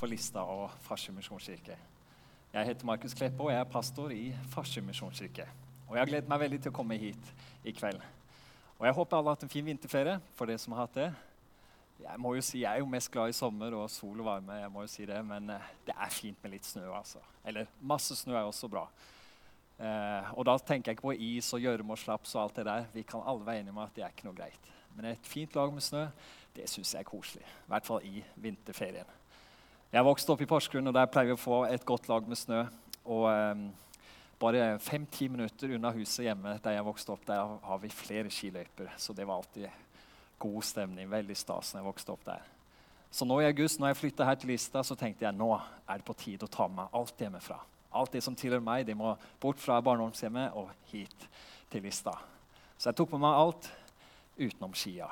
for 0.00 0.08
Lista 0.08 0.40
og 0.48 0.70
Farsund 0.80 1.18
misjonskirke. 1.18 1.74
Jeg 2.54 2.66
heter 2.66 2.86
Markus 2.88 3.12
Kleppe, 3.14 3.42
og 3.44 3.50
jeg 3.52 3.60
er 3.60 3.68
pastor 3.68 4.12
i 4.14 4.30
Farsund 4.48 4.86
misjonskirke. 4.88 5.44
Og 5.88 5.96
jeg 5.96 6.00
har 6.00 6.08
gledet 6.08 6.30
meg 6.30 6.40
veldig 6.40 6.60
til 6.64 6.72
å 6.72 6.76
komme 6.78 6.96
hit 6.96 7.32
i 7.68 7.74
kveld. 7.76 8.00
Og 8.78 8.86
jeg 8.88 8.96
håper 8.96 9.18
alle 9.18 9.28
har 9.28 9.36
hatt 9.36 9.44
en 9.44 9.52
fin 9.52 9.66
vinterferie 9.66 10.16
for 10.38 10.48
det 10.48 10.56
som 10.62 10.72
har 10.72 10.86
hatt 10.86 10.96
det. 10.96 11.10
Jeg 12.00 12.22
må 12.24 12.32
jo 12.32 12.44
si, 12.46 12.62
jeg 12.62 12.70
er 12.70 12.80
jo 12.80 12.88
mest 12.88 13.10
glad 13.12 13.28
i 13.28 13.36
sommer 13.36 13.76
og 13.76 13.90
sol 13.92 14.22
og 14.22 14.30
varme, 14.30 14.56
jeg 14.62 14.72
må 14.72 14.86
jo 14.86 14.92
si 14.94 15.04
det, 15.04 15.20
men 15.26 15.52
eh, 15.52 15.68
det 15.84 15.92
er 15.92 16.16
fint 16.16 16.40
med 16.40 16.54
litt 16.54 16.64
snø. 16.64 16.86
altså. 16.96 17.20
Eller 17.44 17.68
masse 17.92 18.16
snø 18.16 18.38
er 18.38 18.48
også 18.48 18.72
bra. 18.72 18.86
Eh, 19.76 20.32
og 20.32 20.48
da 20.48 20.56
tenker 20.64 20.94
jeg 20.94 20.96
ikke 20.96 21.10
på 21.10 21.16
is 21.28 21.52
og 21.52 21.60
gjørme 21.60 21.92
og 21.92 22.00
slaps 22.00 22.38
og 22.38 22.46
alt 22.46 22.62
det 22.62 22.68
der. 22.72 22.88
Vi 22.96 23.04
kan 23.04 23.20
alle 23.20 23.44
være 23.44 23.66
enige 23.66 23.76
om 23.76 23.84
at 23.84 23.92
det 23.98 24.08
er 24.08 24.16
ikke 24.16 24.30
noe 24.30 24.40
greit. 24.40 24.74
Men 24.96 25.12
et 25.12 25.28
fint 25.28 25.60
lag 25.60 25.76
med 25.76 25.84
snø, 25.84 26.08
det 26.56 26.72
syns 26.72 26.96
jeg 26.96 27.04
er 27.04 27.12
koselig. 27.12 27.44
I 27.44 27.74
hvert 27.74 27.92
fall 27.92 28.08
i 28.08 28.24
vinterferien. 28.40 29.19
Jeg 29.90 30.06
vokste 30.06 30.30
opp 30.30 30.42
i 30.44 30.46
Porsgrunn, 30.46 30.86
og 30.86 30.94
der 30.94 31.08
pleier 31.10 31.32
vi 31.32 31.34
å 31.34 31.40
få 31.40 31.64
et 31.66 31.82
godt 31.82 32.04
lag 32.06 32.26
med 32.30 32.38
snø. 32.38 32.60
Og 33.10 33.24
um, 33.26 33.64
bare 34.38 34.76
fem-ti 34.78 35.26
minutter 35.26 35.72
unna 35.74 35.90
huset 35.96 36.28
hjemme 36.28 36.52
der 36.62 36.76
jeg 36.76 36.86
vokste 36.86 37.10
opp, 37.10 37.24
der 37.26 37.56
har 37.66 37.80
vi 37.82 37.90
flere 37.90 38.30
skiløyper. 38.30 38.92
Så 38.94 39.16
det 39.18 39.26
var 39.26 39.40
alltid 39.40 39.66
god 40.38 40.68
stemning. 40.68 41.10
Veldig 41.10 41.34
stas 41.34 41.72
når 41.74 41.82
jeg 41.82 41.88
vokste 41.88 42.14
opp 42.14 42.22
der. 42.28 42.44
Så 43.10 43.26
nå 43.26 43.40
i 43.42 43.48
august, 43.48 43.80
når 43.82 43.90
jeg 43.90 43.98
flytta 44.04 44.28
her 44.28 44.38
til 44.38 44.52
Lista, 44.52 44.84
så 44.86 44.94
tenkte 44.94 45.26
jeg 45.26 45.34
nå 45.34 45.50
er 45.58 45.98
det 45.98 46.06
på 46.06 46.14
tide 46.22 46.46
å 46.46 46.52
ta 46.54 46.68
med 46.70 46.84
meg 46.84 46.94
alt 47.00 47.24
hjemmefra. 47.26 47.58
Alt 47.98 48.14
det 48.14 48.22
som 48.22 48.36
tilhører 48.38 48.62
meg, 48.62 48.86
det 48.86 48.94
må 48.94 49.16
bort 49.42 49.58
fra 49.58 49.80
barndomshjemmet 49.82 50.54
og 50.54 50.70
hit 50.92 51.26
til 51.72 51.82
Lista. 51.82 52.14
Så 52.78 52.92
jeg 52.92 53.00
tok 53.00 53.16
med 53.16 53.24
meg 53.26 53.42
alt 53.42 53.66
utenom 54.38 54.78
skia. 54.78 55.10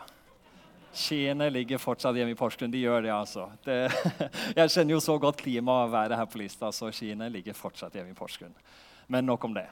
Skiene 0.92 1.50
ligger 1.52 1.78
fortsatt 1.78 2.16
hjemme 2.16 2.32
i 2.32 2.38
Porsgrunn. 2.38 2.72
De 2.72 2.80
gjør 2.80 3.02
det, 3.04 3.12
altså. 3.12 3.48
Det, 3.64 3.76
jeg 4.58 4.72
kjenner 4.72 4.94
jo 4.94 5.00
så 5.04 5.18
godt 5.20 5.42
klimaet 5.42 5.88
og 5.88 5.92
været 5.92 6.16
her 6.16 6.30
på 6.30 6.40
Lista, 6.40 6.70
så 6.72 6.88
skiene 6.94 7.28
ligger 7.32 7.56
fortsatt 7.56 7.94
hjemme 7.98 8.14
i 8.14 8.16
Porsgrunn. 8.16 8.54
Men 9.12 9.28
nok 9.28 9.44
om 9.44 9.54
det. 9.56 9.66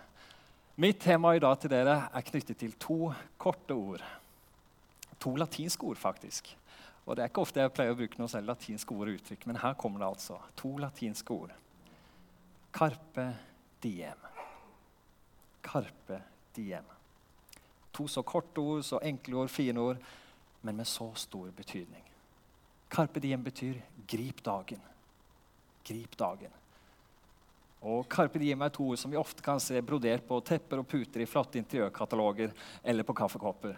Mitt 0.77 1.01
tema 1.01 1.33
i 1.33 1.41
dag 1.41 1.57
til 1.61 1.73
dere 1.73 1.97
er 2.13 2.27
knyttet 2.27 2.59
til 2.61 2.75
to 2.81 2.99
korte 3.41 3.75
ord. 3.75 4.05
To 5.25 5.33
latinske 5.41 5.89
ord, 5.89 5.97
faktisk. 5.97 6.53
Og 7.07 7.17
Det 7.17 7.23
er 7.23 7.31
ikke 7.31 7.45
ofte 7.47 7.63
jeg 7.63 7.73
pleier 7.73 7.95
å 7.95 7.97
bruke 7.97 8.19
noe 8.21 8.29
selv 8.29 8.51
latinske 8.51 8.93
ord 8.93 9.09
og 9.09 9.17
uttrykk, 9.17 9.47
men 9.47 9.61
her 9.63 9.77
kommer 9.79 10.03
det 10.03 10.11
altså. 10.11 10.37
To 10.61 10.75
latinske 10.83 11.33
ord. 11.33 11.55
Carpe 12.77 13.27
diem. 13.83 14.29
Carpe 15.65 16.21
diem. 16.55 16.93
To 17.97 18.05
så 18.11 18.21
korte 18.27 18.61
ord, 18.61 18.85
så 18.85 19.01
enkle 19.01 19.41
ord, 19.41 19.51
fine 19.55 19.81
ord 19.81 20.03
men 20.61 20.77
med 20.77 20.87
så 20.87 21.13
stor 21.15 21.51
betydning. 21.57 22.03
Carpe 22.89 23.21
diem 23.21 23.43
betyr 23.43 23.83
'grip 24.07 24.43
dagen'. 24.43 24.81
Grip 25.85 26.17
dagen. 26.17 26.51
Og 27.83 28.09
Carpe 28.09 28.39
diem 28.39 28.63
er 28.63 28.69
to 28.69 28.89
ord 28.89 28.99
som 28.99 29.11
vi 29.11 29.17
ofte 29.17 29.43
kan 29.43 29.61
se 29.61 29.83
brodert 29.83 30.25
på 30.27 30.41
tepper 30.41 30.79
og 30.79 30.89
puter 30.89 31.21
i 31.21 31.27
flotte 31.27 31.59
interiørkataloger 31.59 32.53
eller 32.85 33.03
på 33.03 33.15
kaffekopper. 33.15 33.77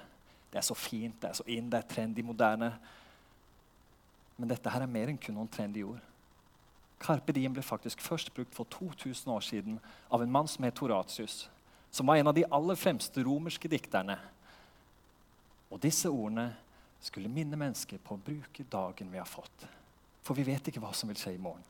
Det 0.51 0.59
er 0.59 0.65
så 0.65 0.75
fint, 0.75 1.21
det 1.21 1.29
er 1.29 1.35
så 1.37 1.45
inn, 1.47 1.69
det 1.71 1.79
er 1.79 1.89
trendy, 1.89 2.23
moderne. 2.25 2.73
Men 4.37 4.49
dette 4.49 4.71
her 4.71 4.83
er 4.83 4.87
mer 4.87 5.11
enn 5.11 5.19
kun 5.21 5.37
noen 5.37 5.51
trendy 5.53 5.83
ord. 5.85 6.01
Carpe 6.99 7.35
diem 7.35 7.53
ble 7.55 7.63
faktisk 7.63 8.01
først 8.03 8.33
brukt 8.35 8.55
for 8.55 8.67
2000 8.71 9.31
år 9.33 9.45
siden 9.45 9.79
av 10.11 10.23
en 10.23 10.33
mann 10.33 10.49
som 10.49 10.65
het 10.65 10.79
Horatius, 10.79 11.49
som 11.91 12.07
var 12.07 12.17
en 12.17 12.31
av 12.31 12.35
de 12.35 12.47
aller 12.51 12.79
fremste 12.79 13.23
romerske 13.23 13.69
dikterne. 13.71 14.17
Og 15.71 15.83
disse 15.83 16.09
ordene 16.11 16.55
skulle 17.01 17.31
minne 17.31 17.57
mennesker 17.59 18.01
på 18.03 18.17
å 18.17 18.23
bruke 18.23 18.67
dagen 18.71 19.11
vi 19.13 19.21
har 19.21 19.29
fått. 19.29 19.67
For 20.23 20.37
vi 20.37 20.47
vet 20.49 20.69
ikke 20.69 20.83
hva 20.83 20.93
som 20.97 21.11
vil 21.11 21.19
skje 21.19 21.37
i 21.37 21.43
morgen. 21.43 21.65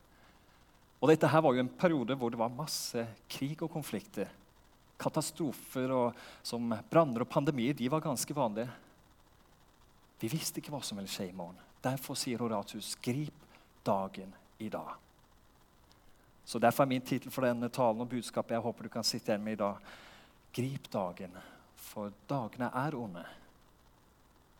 Og 0.99 1.07
dette 1.07 1.29
her 1.31 1.43
var 1.43 1.55
jo 1.55 1.63
en 1.63 1.71
periode 1.79 2.17
hvor 2.19 2.31
det 2.33 2.39
var 2.41 2.51
masse 2.51 3.05
krig 3.31 3.61
og 3.63 3.71
konflikter. 3.71 4.27
Katastrofer 4.99 5.93
og, 5.95 6.17
som 6.43 6.73
branner 6.91 7.23
og 7.23 7.31
pandemier 7.31 7.77
de 7.77 7.87
var 7.91 8.03
ganske 8.03 8.35
vanlige. 8.35 8.67
Vi 10.19 10.27
visste 10.27 10.59
ikke 10.59 10.73
hva 10.73 10.81
som 10.83 10.99
ville 10.99 11.11
skje 11.11 11.29
i 11.29 11.35
morgen. 11.35 11.59
Derfor 11.79 12.17
sier 12.19 12.41
Horatius, 12.43 12.97
grip 12.99 13.45
dagen 13.87 14.33
i 14.59 14.67
dag. 14.67 14.97
Så 16.43 16.59
Derfor 16.59 16.83
er 16.83 16.91
min 16.91 17.05
tittel 17.05 17.31
for 17.31 17.45
denne 17.45 17.69
talen 17.71 18.01
og 18.03 18.09
budskapet 18.09 18.57
jeg 18.57 18.65
håper 18.65 18.87
du 18.87 18.91
kan 18.91 19.05
sitte 19.07 19.31
igjen 19.31 19.43
med 19.45 19.55
i 19.55 19.61
dag, 19.61 19.91
grip 20.51 20.87
dagen, 20.91 21.37
for 21.77 22.11
dagene 22.27 22.71
er 22.73 22.97
onde. 22.97 23.23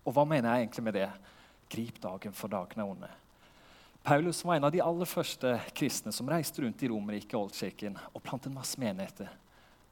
Og 0.09 0.15
hva 0.15 0.25
mener 0.25 0.49
jeg 0.49 0.65
egentlig 0.65 0.83
med 0.87 0.95
det? 0.97 1.09
Grip 1.69 1.99
dagen, 2.01 2.33
for 2.33 2.49
dagen 2.49 2.81
er 2.81 2.89
onde. 2.89 3.09
Paulus 4.01 4.39
var 4.41 4.57
en 4.57 4.65
av 4.65 4.73
de 4.73 4.81
aller 4.81 5.05
første 5.05 5.51
kristne 5.77 6.09
som 6.15 6.29
reiste 6.31 6.63
rundt 6.63 6.81
i 6.81 6.89
Romerriket 6.89 7.35
og 7.37 7.49
Oldkirken 7.49 7.99
og 8.09 8.23
plantet 8.25 8.55
masse 8.55 8.79
menigheter 8.81 9.29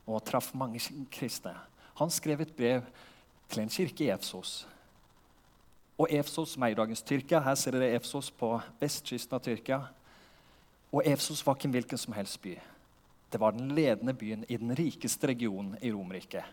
og 0.07 0.23
traff 0.25 0.53
mange 0.57 0.81
kristne. 1.13 1.53
Han 1.99 2.09
skrev 2.09 2.41
et 2.41 2.55
brev 2.55 2.87
til 3.51 3.61
en 3.61 3.69
kirke 3.69 4.07
i 4.07 4.09
Efsos. 4.09 4.63
Og 5.97 6.09
Efsos, 6.13 6.55
som 6.55 6.63
er 6.63 6.73
i 6.73 6.77
dagens 6.77 7.01
Tyrkia, 7.01 7.41
Her 7.43 7.55
ser 7.55 7.77
dere 7.77 7.93
Efsos 7.97 8.31
på 8.31 8.55
vestkysten 8.79 9.35
av 9.35 9.43
Tyrkia. 9.43 9.81
Og 10.93 11.05
Efsos 11.05 11.45
var 11.45 11.57
ikke 11.57 11.67
en 11.67 11.77
hvilken 11.77 11.97
som 11.97 12.13
helst 12.13 12.41
by. 12.41 12.55
Det 13.31 13.39
var 13.41 13.51
den 13.51 13.75
ledende 13.75 14.13
byen 14.13 14.45
i 14.49 14.57
den 14.57 14.73
rikeste 14.77 15.27
regionen 15.27 15.77
i 15.81 15.91
Romerriket. 15.91 16.45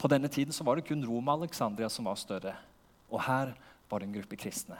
På 0.00 0.08
denne 0.08 0.28
tiden 0.28 0.52
så 0.52 0.64
var 0.64 0.78
det 0.78 0.86
kun 0.88 1.04
Roma 1.04 1.34
og 1.34 1.42
Alexandria 1.44 1.88
som 1.92 2.06
var 2.08 2.16
større. 2.16 2.54
Og 3.10 3.20
her 3.26 3.52
var 3.90 3.98
det 3.98 4.08
en 4.08 4.14
gruppe 4.14 4.36
kristne. 4.36 4.78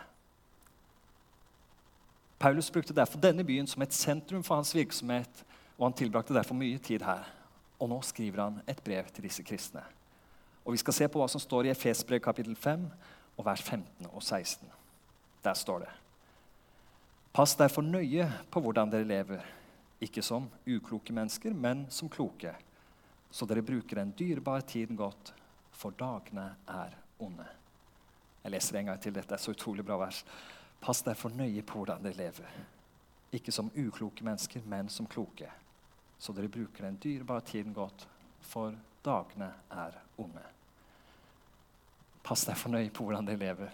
Paulus 2.38 2.70
brukte 2.70 2.96
derfor 2.96 3.20
denne 3.20 3.44
byen 3.44 3.66
som 3.66 3.82
et 3.82 3.92
sentrum 3.92 4.42
for 4.42 4.54
hans 4.54 4.74
virksomhet, 4.74 5.44
og 5.76 5.86
han 5.86 5.96
tilbrakte 5.96 6.34
derfor 6.34 6.56
mye 6.56 6.78
tid 6.78 7.04
her. 7.04 7.26
Og 7.80 7.88
nå 7.88 8.00
skriver 8.02 8.42
han 8.42 8.62
et 8.68 8.80
brev 8.84 9.10
til 9.12 9.24
disse 9.28 9.42
kristne. 9.44 9.82
Og 10.64 10.72
Vi 10.72 10.80
skal 10.80 10.94
se 10.94 11.08
på 11.08 11.20
hva 11.20 11.28
som 11.28 11.40
står 11.40 11.68
i 11.68 11.74
Efesbrev 11.74 12.20
kapittel 12.20 12.56
5, 12.56 12.88
og 13.36 13.44
vers 13.44 13.62
15 13.62 14.06
og 14.12 14.22
16. 14.22 14.68
Der 15.44 15.54
står 15.54 15.78
det 15.78 15.88
Pass 17.32 17.54
derfor 17.54 17.82
nøye 17.82 18.32
på 18.50 18.60
hvordan 18.60 18.90
dere 18.90 19.04
lever, 19.04 19.44
ikke 20.00 20.22
som 20.22 20.48
ukloke 20.66 21.12
mennesker, 21.12 21.54
men 21.54 21.86
som 21.90 22.08
kloke 22.08 22.54
så 23.30 23.46
dere 23.46 23.62
bruker 23.62 24.00
den 24.00 24.12
dyrebare 24.18 24.62
tiden 24.66 24.96
godt, 24.96 25.34
for 25.72 25.94
dagene 25.96 26.50
er 26.68 26.96
onde. 27.18 27.46
Jeg 28.44 28.52
leser 28.52 28.78
en 28.78 28.90
gang 28.90 29.00
til. 29.00 29.14
Dette 29.14 29.34
er 29.34 29.40
så 29.40 29.52
utrolig 29.52 29.84
bra 29.84 29.98
vers. 30.00 30.22
Pass 30.80 31.02
derfor 31.04 31.32
nøye 31.36 31.62
på 31.62 31.80
hvordan 31.80 32.04
dere 32.04 32.16
lever. 32.16 32.54
Ikke 33.36 33.52
som 33.52 33.70
ukloke 33.76 34.24
mennesker, 34.24 34.64
men 34.66 34.88
som 34.88 35.06
kloke. 35.06 35.50
Så 36.18 36.32
dere 36.36 36.48
bruker 36.48 36.86
den 36.86 36.98
dyrebare 37.02 37.44
tiden 37.46 37.74
godt, 37.74 38.08
for 38.40 38.74
dagene 39.04 39.52
er 39.70 40.00
onde. 40.18 40.42
Pass 42.24 42.44
derfor 42.48 42.72
nøye 42.72 42.90
på 42.90 43.04
hvordan 43.04 43.28
dere 43.28 43.40
lever. 43.40 43.70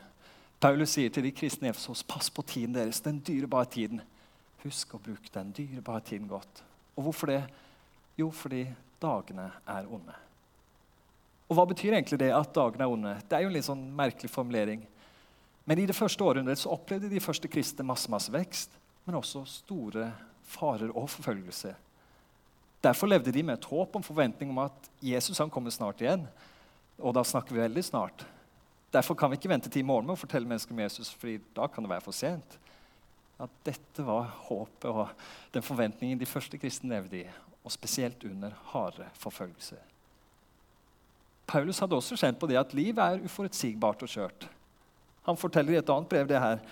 Paulus 0.61 0.95
sier 0.97 1.11
til 1.13 1.27
de 1.27 1.35
kristne 1.37 1.69
Efesos, 1.69 2.03
pass 2.03 2.31
på 2.31 2.43
tiden 2.43 2.75
deres, 2.75 3.01
den 3.01 3.21
dyrebare 3.21 3.69
tiden. 3.71 4.01
Husk 4.63 4.95
å 4.97 5.03
bruke 5.03 5.31
den 5.35 5.53
dyrebare 5.55 6.01
tiden 6.01 6.29
godt. 6.29 6.63
Og 6.97 7.07
hvorfor 7.07 7.31
det? 7.31 7.43
Jo, 8.19 8.31
fordi 8.31 8.65
dagene 9.03 9.51
er 9.67 9.89
onde. 9.93 10.15
Og 11.47 11.59
Hva 11.59 11.67
betyr 11.71 11.95
egentlig 11.95 12.19
det 12.21 12.33
at 12.35 12.55
dagene 12.55 12.87
er 12.87 12.93
onde? 12.93 13.15
Det 13.23 13.37
er 13.37 13.45
jo 13.45 13.51
en 13.51 13.57
litt 13.57 13.69
sånn 13.69 13.85
merkelig 13.97 14.31
formulering. 14.33 14.83
Men 15.67 15.83
i 15.83 15.87
det 15.87 15.97
første 15.99 16.23
århundret 16.23 16.61
så 16.61 16.73
opplevde 16.75 17.11
de 17.11 17.23
første 17.23 17.51
kristne 17.51 17.87
masse, 17.87 18.11
masse 18.11 18.33
vekst, 18.33 18.75
men 19.07 19.19
også 19.19 19.45
store 19.51 20.11
farer 20.47 20.91
og 20.95 21.09
forfølgelse. 21.11 21.73
Derfor 22.83 23.11
levde 23.11 23.33
de 23.35 23.43
med 23.43 23.59
et 23.59 23.69
håp 23.71 23.97
om 23.99 24.05
forventning 24.05 24.51
om 24.53 24.63
at 24.63 24.91
Jesus 25.03 25.39
han 25.43 25.51
kommer 25.51 25.75
snart 25.75 26.03
igjen. 26.03 26.27
Og 27.03 27.15
da 27.17 27.25
snakker 27.27 27.55
vi 27.55 27.65
veldig 27.65 27.83
snart. 27.85 28.27
Derfor 28.95 29.19
kan 29.19 29.31
vi 29.31 29.39
ikke 29.41 29.51
vente 29.51 29.71
til 29.71 29.83
i 29.83 29.87
morgen 29.87 30.07
med 30.07 30.15
å 30.15 30.21
fortelle 30.21 30.49
mennesker 30.49 30.75
om 30.75 30.85
Jesus, 30.85 31.11
for 31.11 31.35
da 31.57 31.67
kan 31.69 31.85
det 31.85 31.91
være 31.91 32.05
for 32.05 32.17
sent. 32.17 32.59
At 33.43 33.53
dette 33.67 34.05
var 34.07 34.31
håpet 34.47 34.87
og 34.89 35.11
den 35.53 35.67
forventningen 35.67 36.21
de 36.21 36.29
første 36.31 36.59
kristne 36.61 36.95
levde 36.95 37.25
i 37.25 37.27
og 37.67 37.75
spesielt 37.75 38.23
under 38.25 38.55
harde 38.71 39.09
forfølgelser. 39.19 39.83
Paulus 41.47 41.79
hadde 41.83 41.99
også 41.99 42.19
kjent 42.19 42.39
på 42.39 42.47
det 42.51 42.59
at 42.59 42.75
livet 42.75 43.03
er 43.03 43.25
uforutsigbart 43.27 44.03
og 44.03 44.11
skjørt. 44.11 44.47
Han 45.27 45.39
forteller 45.39 45.75
i 45.75 45.81
et 45.81 45.91
annet 45.91 46.11
brev 46.11 46.29
det 46.31 46.43
her. 46.43 46.63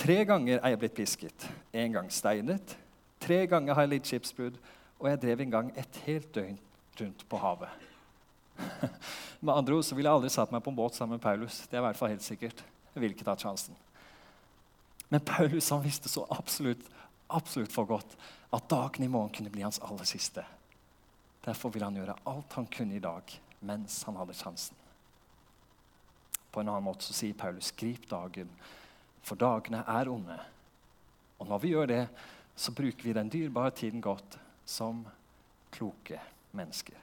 Tre 0.00 0.16
ganger 0.28 0.60
er 0.60 0.72
jeg 0.72 0.80
blitt 0.80 0.96
pisket. 0.96 1.46
En 1.76 1.92
gang 1.92 2.08
steinet. 2.12 2.76
Tre 3.20 3.42
ganger 3.48 3.76
har 3.76 3.84
jeg 3.84 3.92
litt 3.94 4.08
skipsbrudd. 4.08 4.56
Og 5.00 5.08
jeg 5.08 5.20
drev 5.20 5.44
en 5.44 5.52
gang 5.52 5.70
et 5.80 6.00
helt 6.06 6.28
døgn 6.34 6.56
rundt 7.00 7.24
på 7.28 7.40
havet. 7.40 7.88
med 9.44 9.54
andre 9.54 9.76
ord 9.76 9.84
så 9.84 9.96
ville 9.96 10.08
jeg 10.08 10.20
aldri 10.20 10.32
satt 10.32 10.52
meg 10.52 10.64
på 10.64 10.72
en 10.72 10.76
båt 10.76 10.96
sammen 10.96 11.16
med 11.16 11.24
Paulus. 11.24 11.62
Det 11.68 11.76
er 11.76 11.82
i 11.82 11.86
hvert 11.88 12.00
fall 12.00 12.12
helt 12.12 12.24
sikkert. 12.24 12.64
Jeg 12.94 13.04
vil 13.04 13.14
ikke 13.14 13.28
ta 13.28 13.36
sjansen. 13.40 13.76
Men 15.10 15.24
Paulus 15.26 15.68
han 15.72 15.84
visste 15.84 16.08
så 16.08 16.26
absolutt, 16.32 16.84
absolutt 17.36 17.72
for 17.72 17.88
godt 17.88 18.16
at 18.52 18.68
dagen 18.70 19.04
i 19.04 19.10
morgen 19.10 19.32
kunne 19.34 19.52
bli 19.52 19.62
hans 19.62 19.80
aller 19.86 20.08
siste. 20.08 20.44
Derfor 21.44 21.72
ville 21.72 21.86
han 21.86 21.96
gjøre 21.96 22.18
alt 22.28 22.56
han 22.58 22.68
kunne 22.68 22.96
i 22.96 23.02
dag, 23.02 23.40
mens 23.60 24.02
han 24.08 24.18
hadde 24.20 24.36
sjansen. 24.36 24.76
På 26.50 26.60
en 26.60 26.68
annen 26.68 26.84
måte 26.84 27.06
så 27.06 27.14
sier 27.14 27.36
Paulus, 27.38 27.70
grip 27.72 28.08
dagen, 28.10 28.50
for 29.22 29.38
dagene 29.38 29.84
er 29.86 30.10
onde. 30.10 30.36
Og 31.38 31.48
når 31.48 31.62
vi 31.62 31.72
gjør 31.72 31.88
det, 31.88 32.02
så 32.56 32.74
bruker 32.76 33.06
vi 33.06 33.16
den 33.16 33.30
dyrebare 33.32 33.70
tiden 33.70 34.02
godt 34.04 34.36
som 34.68 35.04
kloke 35.72 36.18
mennesker. 36.52 36.96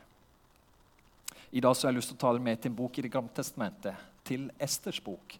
I 1.51 1.63
dag 1.63 1.75
så 1.75 1.87
har 1.87 1.93
jeg 1.93 2.01
lyst 2.01 2.11
til 2.11 2.19
å 2.19 2.25
tale 2.25 2.43
med 2.43 2.59
til 2.59 2.73
en 2.73 2.77
bok 2.77 2.97
i 2.99 3.05
Det 3.05 3.11
gamle 3.11 3.33
testamentet, 3.33 3.95
til 4.27 4.49
Esters 4.59 4.99
bok. 4.99 5.37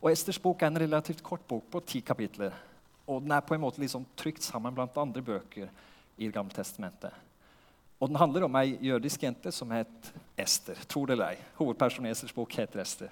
Og 0.00 0.10
Esters 0.10 0.40
bok 0.40 0.62
er 0.62 0.72
en 0.72 0.80
relativt 0.80 1.22
kort 1.22 1.44
bok 1.48 1.68
på 1.70 1.82
ti 1.84 2.00
kapitler. 2.00 2.54
Og 3.06 3.22
den 3.22 3.32
er 3.36 3.44
på 3.44 3.54
en 3.54 3.60
måte 3.60 3.82
liksom 3.82 4.06
trykt 4.16 4.42
sammen 4.42 4.74
blant 4.74 4.96
andre 4.96 5.22
bøker 5.22 5.68
i 6.16 6.26
Det 6.26 6.34
gamle 6.34 6.54
testamentet. 6.54 7.12
Og 8.00 8.08
Den 8.08 8.16
handler 8.16 8.44
om 8.44 8.56
ei 8.56 8.76
jødisk 8.82 9.22
jente 9.22 9.52
som 9.52 9.70
het 9.70 10.12
Ester. 10.36 10.76
Tror 10.88 11.06
det 11.06 11.12
eller 11.12 11.34
ei. 11.34 11.38
Hovedpersonen 11.56 12.06
i 12.06 12.12
Esters 12.12 12.32
bok 12.32 12.52
heter 12.52 12.80
Ester. 12.80 13.10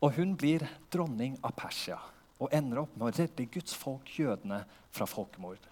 Og 0.00 0.12
Hun 0.16 0.36
blir 0.36 0.64
dronning 0.92 1.38
av 1.42 1.52
Persia 1.56 1.98
og 2.40 2.52
ender 2.52 2.82
opp 2.82 2.96
med 2.96 3.08
å 3.08 3.14
redde 3.14 3.46
Guds 3.46 3.74
folk, 3.78 4.08
jødene, 4.18 4.64
fra 4.92 5.06
folkemord. 5.06 5.62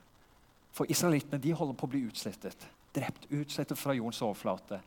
For 0.72 0.88
israelittene 0.90 1.40
de 1.42 1.52
holder 1.52 1.76
på 1.78 1.86
å 1.86 1.90
bli 1.90 2.04
utslettet. 2.08 2.66
Drept, 2.94 3.26
utslettet 3.30 3.78
fra 3.78 3.94
jordens 3.96 4.22
overflate. 4.22 4.80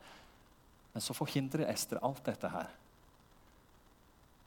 Men 0.94 1.04
så 1.04 1.13
forhindrer 1.13 1.69
Ester 1.69 2.01
alt 2.01 2.24
dette 2.25 2.50
her. 2.50 2.72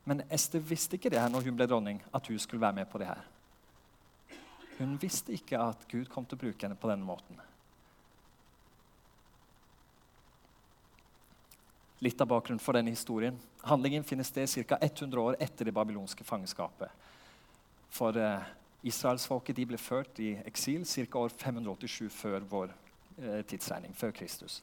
Men 0.08 0.22
Ester 0.32 0.62
visste 0.64 0.96
ikke 0.96 1.12
det 1.12 1.20
her 1.20 1.30
når 1.30 1.46
hun 1.46 1.56
ble 1.56 1.66
dronning, 1.68 2.00
at 2.14 2.26
hun 2.26 2.38
skulle 2.40 2.64
være 2.64 2.80
med 2.80 2.88
på 2.90 3.00
det 3.00 3.10
her. 3.10 3.26
Hun 4.78 4.96
visste 5.02 5.34
ikke 5.34 5.58
at 5.58 5.86
Gud 5.90 6.06
kom 6.10 6.26
til 6.26 6.38
å 6.38 6.42
bruke 6.44 6.66
henne 6.66 6.78
på 6.78 6.90
denne 6.90 7.06
måten. 7.06 7.40
Litt 12.06 12.20
av 12.22 12.30
bakgrunnen 12.30 12.62
for 12.62 12.78
denne 12.78 12.94
historien. 12.94 13.38
Handlingen 13.66 14.06
finner 14.06 14.26
sted 14.26 14.46
ca. 14.70 14.78
100 14.78 15.18
år 15.18 15.38
etter 15.42 15.66
det 15.66 15.74
babylonske 15.74 16.22
fangenskapet. 16.24 16.92
For 17.90 18.14
eh, 18.14 18.46
Israelsfolket 18.86 19.58
ble 19.66 19.80
ført 19.82 20.20
i 20.22 20.36
eksil 20.46 20.84
ca. 20.86 21.24
år 21.24 21.34
587 21.34 22.06
før 22.14 22.46
vår 22.46 22.70
eh, 22.70 23.42
tidsregning, 23.50 23.96
før 23.98 24.14
Kristus. 24.14 24.60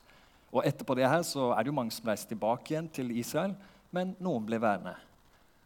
Og 0.56 0.64
Etterpå 0.64 0.96
det 0.96 1.10
her 1.12 1.26
så 1.28 1.50
er 1.52 1.64
det 1.64 1.74
jo 1.74 1.76
mange 1.76 1.92
som 1.92 2.08
reiser 2.08 2.32
tilbake 2.32 2.72
igjen 2.72 2.88
til 2.88 3.12
Israel, 3.12 3.58
men 3.92 4.16
noen 4.24 4.48
ble 4.48 4.62
værende. 4.64 4.96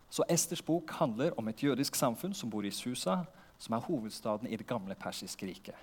Så 0.09 0.25
Esters 0.25 0.65
bok 0.65 0.89
handler 0.97 1.35
om 1.37 1.47
et 1.51 1.61
jødisk 1.61 1.93
samfunn 1.95 2.33
som 2.33 2.49
bor 2.49 2.65
i 2.65 2.73
Susa, 2.73 3.19
som 3.59 3.75
er 3.75 3.85
hovedstaden 3.85 4.47
i 4.47 4.57
det 4.57 4.67
gamle 4.67 4.95
persiske 4.95 5.47
riket. 5.47 5.75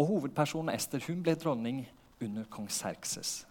Og 0.00 0.06
Hovedpersonen 0.08 0.72
Ester 0.74 1.02
hun 1.08 1.22
ble 1.24 1.34
dronning 1.36 1.82
under 2.22 2.46
kong 2.52 2.70
Serkses. 2.72 3.44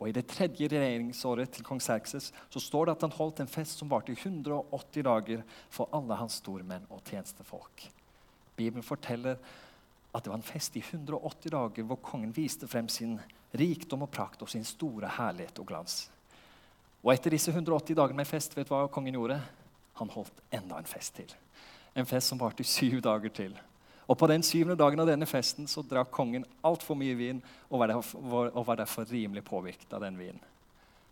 Og 0.00 0.08
I 0.08 0.14
det 0.16 0.30
tredje 0.32 0.68
regjeringsåret 0.72 1.50
til 1.52 1.64
kong 1.64 1.80
Serkses 1.84 2.30
så 2.48 2.60
står 2.62 2.88
det 2.88 2.94
at 2.94 3.02
han 3.04 3.16
holdt 3.18 3.42
en 3.42 3.50
fest 3.50 3.80
som 3.80 3.90
varte 3.90 4.14
i 4.14 4.16
180 4.16 5.04
dager 5.04 5.42
for 5.68 5.92
alle 5.96 6.16
hans 6.16 6.38
stormenn 6.40 6.86
og 6.88 7.02
tjenestefolk. 7.04 7.84
Bibelen 8.56 8.84
forteller 8.84 9.36
at 10.10 10.24
det 10.24 10.32
var 10.32 10.40
en 10.40 10.46
fest 10.46 10.76
i 10.76 10.82
180 10.84 11.52
dager 11.52 11.86
hvor 11.86 12.00
kongen 12.04 12.32
viste 12.36 12.68
frem 12.68 12.88
sin 12.88 13.18
rikdom 13.52 14.06
og 14.06 14.10
prakt 14.14 14.42
og 14.42 14.48
sin 14.48 14.64
store 14.64 15.10
herlighet 15.18 15.60
og 15.60 15.68
glans. 15.68 16.06
Og 17.04 17.12
Etter 17.12 17.32
disse 17.36 17.52
180 17.52 17.96
dagene 17.96 18.20
med 18.20 18.28
fest, 18.28 18.56
vet 18.56 18.68
du 18.68 18.74
hva 18.74 18.86
kongen 18.92 19.16
gjorde? 19.16 19.38
Han 20.00 20.12
holdt 20.12 20.42
enda 20.52 20.80
en 20.80 20.88
fest 20.88 21.16
til. 21.20 21.32
En 21.94 22.06
fest 22.06 22.30
som 22.30 22.38
varte 22.38 22.64
syv 22.66 23.00
dager 23.04 23.32
til. 23.34 23.56
Og 24.10 24.18
På 24.18 24.26
den 24.26 24.42
syvende 24.42 24.78
dagen 24.78 25.00
av 25.00 25.06
denne 25.06 25.26
festen 25.26 25.68
så 25.70 25.84
drakk 25.86 26.10
kongen 26.10 26.44
altfor 26.66 26.98
mye 26.98 27.14
vin 27.14 27.42
og 27.68 27.78
var, 27.78 27.92
derfor, 27.92 28.50
og 28.50 28.64
var 28.66 28.80
derfor 28.80 29.06
rimelig 29.06 29.44
påvirket 29.46 29.92
av 29.94 30.02
den 30.02 30.18
vinen. 30.18 30.40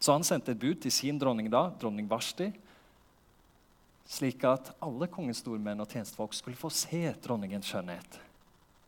Så 0.01 0.15
han 0.15 0.27
sendte 0.27 0.55
et 0.55 0.59
bud 0.59 0.81
til 0.83 0.95
sin 0.95 1.19
dronning 1.19 1.51
da, 1.51 1.69
dronning 1.79 2.09
Vashti, 2.11 2.49
slik 4.09 4.43
at 4.49 4.73
alle 4.83 5.07
kongens 5.13 5.43
stormenn 5.45 5.83
og 5.83 5.91
tjenestefolk 5.91 6.35
skulle 6.35 6.59
få 6.59 6.71
se 6.75 7.05
dronningens 7.23 7.71
skjønnhet. 7.71 8.19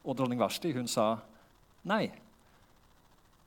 Og 0.03 0.17
dronning 0.17 0.41
Vashti 0.41 0.73
hun 0.75 0.89
sa 0.91 1.13
nei. 1.87 2.09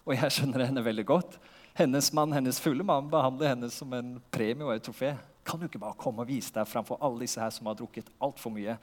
Og 0.03 0.15
jeg 0.15 0.35
skjønner 0.35 0.67
henne 0.67 0.83
veldig 0.85 1.05
godt. 1.07 1.39
Hennes 1.73 2.11
mann, 2.13 2.33
hennes 2.33 2.59
fulle 2.61 2.83
mann 2.85 3.09
behandler 3.09 3.55
henne 3.55 3.69
som 3.73 3.93
en 3.97 4.19
premie 4.31 4.65
og 4.65 4.75
et 4.75 4.83
trofé. 4.85 5.15
Kan 5.43 5.59
du 5.59 5.65
ikke 5.65 5.81
bare 5.81 5.97
komme 5.99 6.21
og 6.21 6.29
vise 6.29 6.53
deg 6.53 6.69
framfor 6.69 7.01
alle 7.01 7.25
disse 7.25 7.41
her 7.41 7.49
som 7.51 7.67
har 7.67 7.77
drukket 7.79 8.11
altfor 8.23 8.53
mye? 8.53 8.77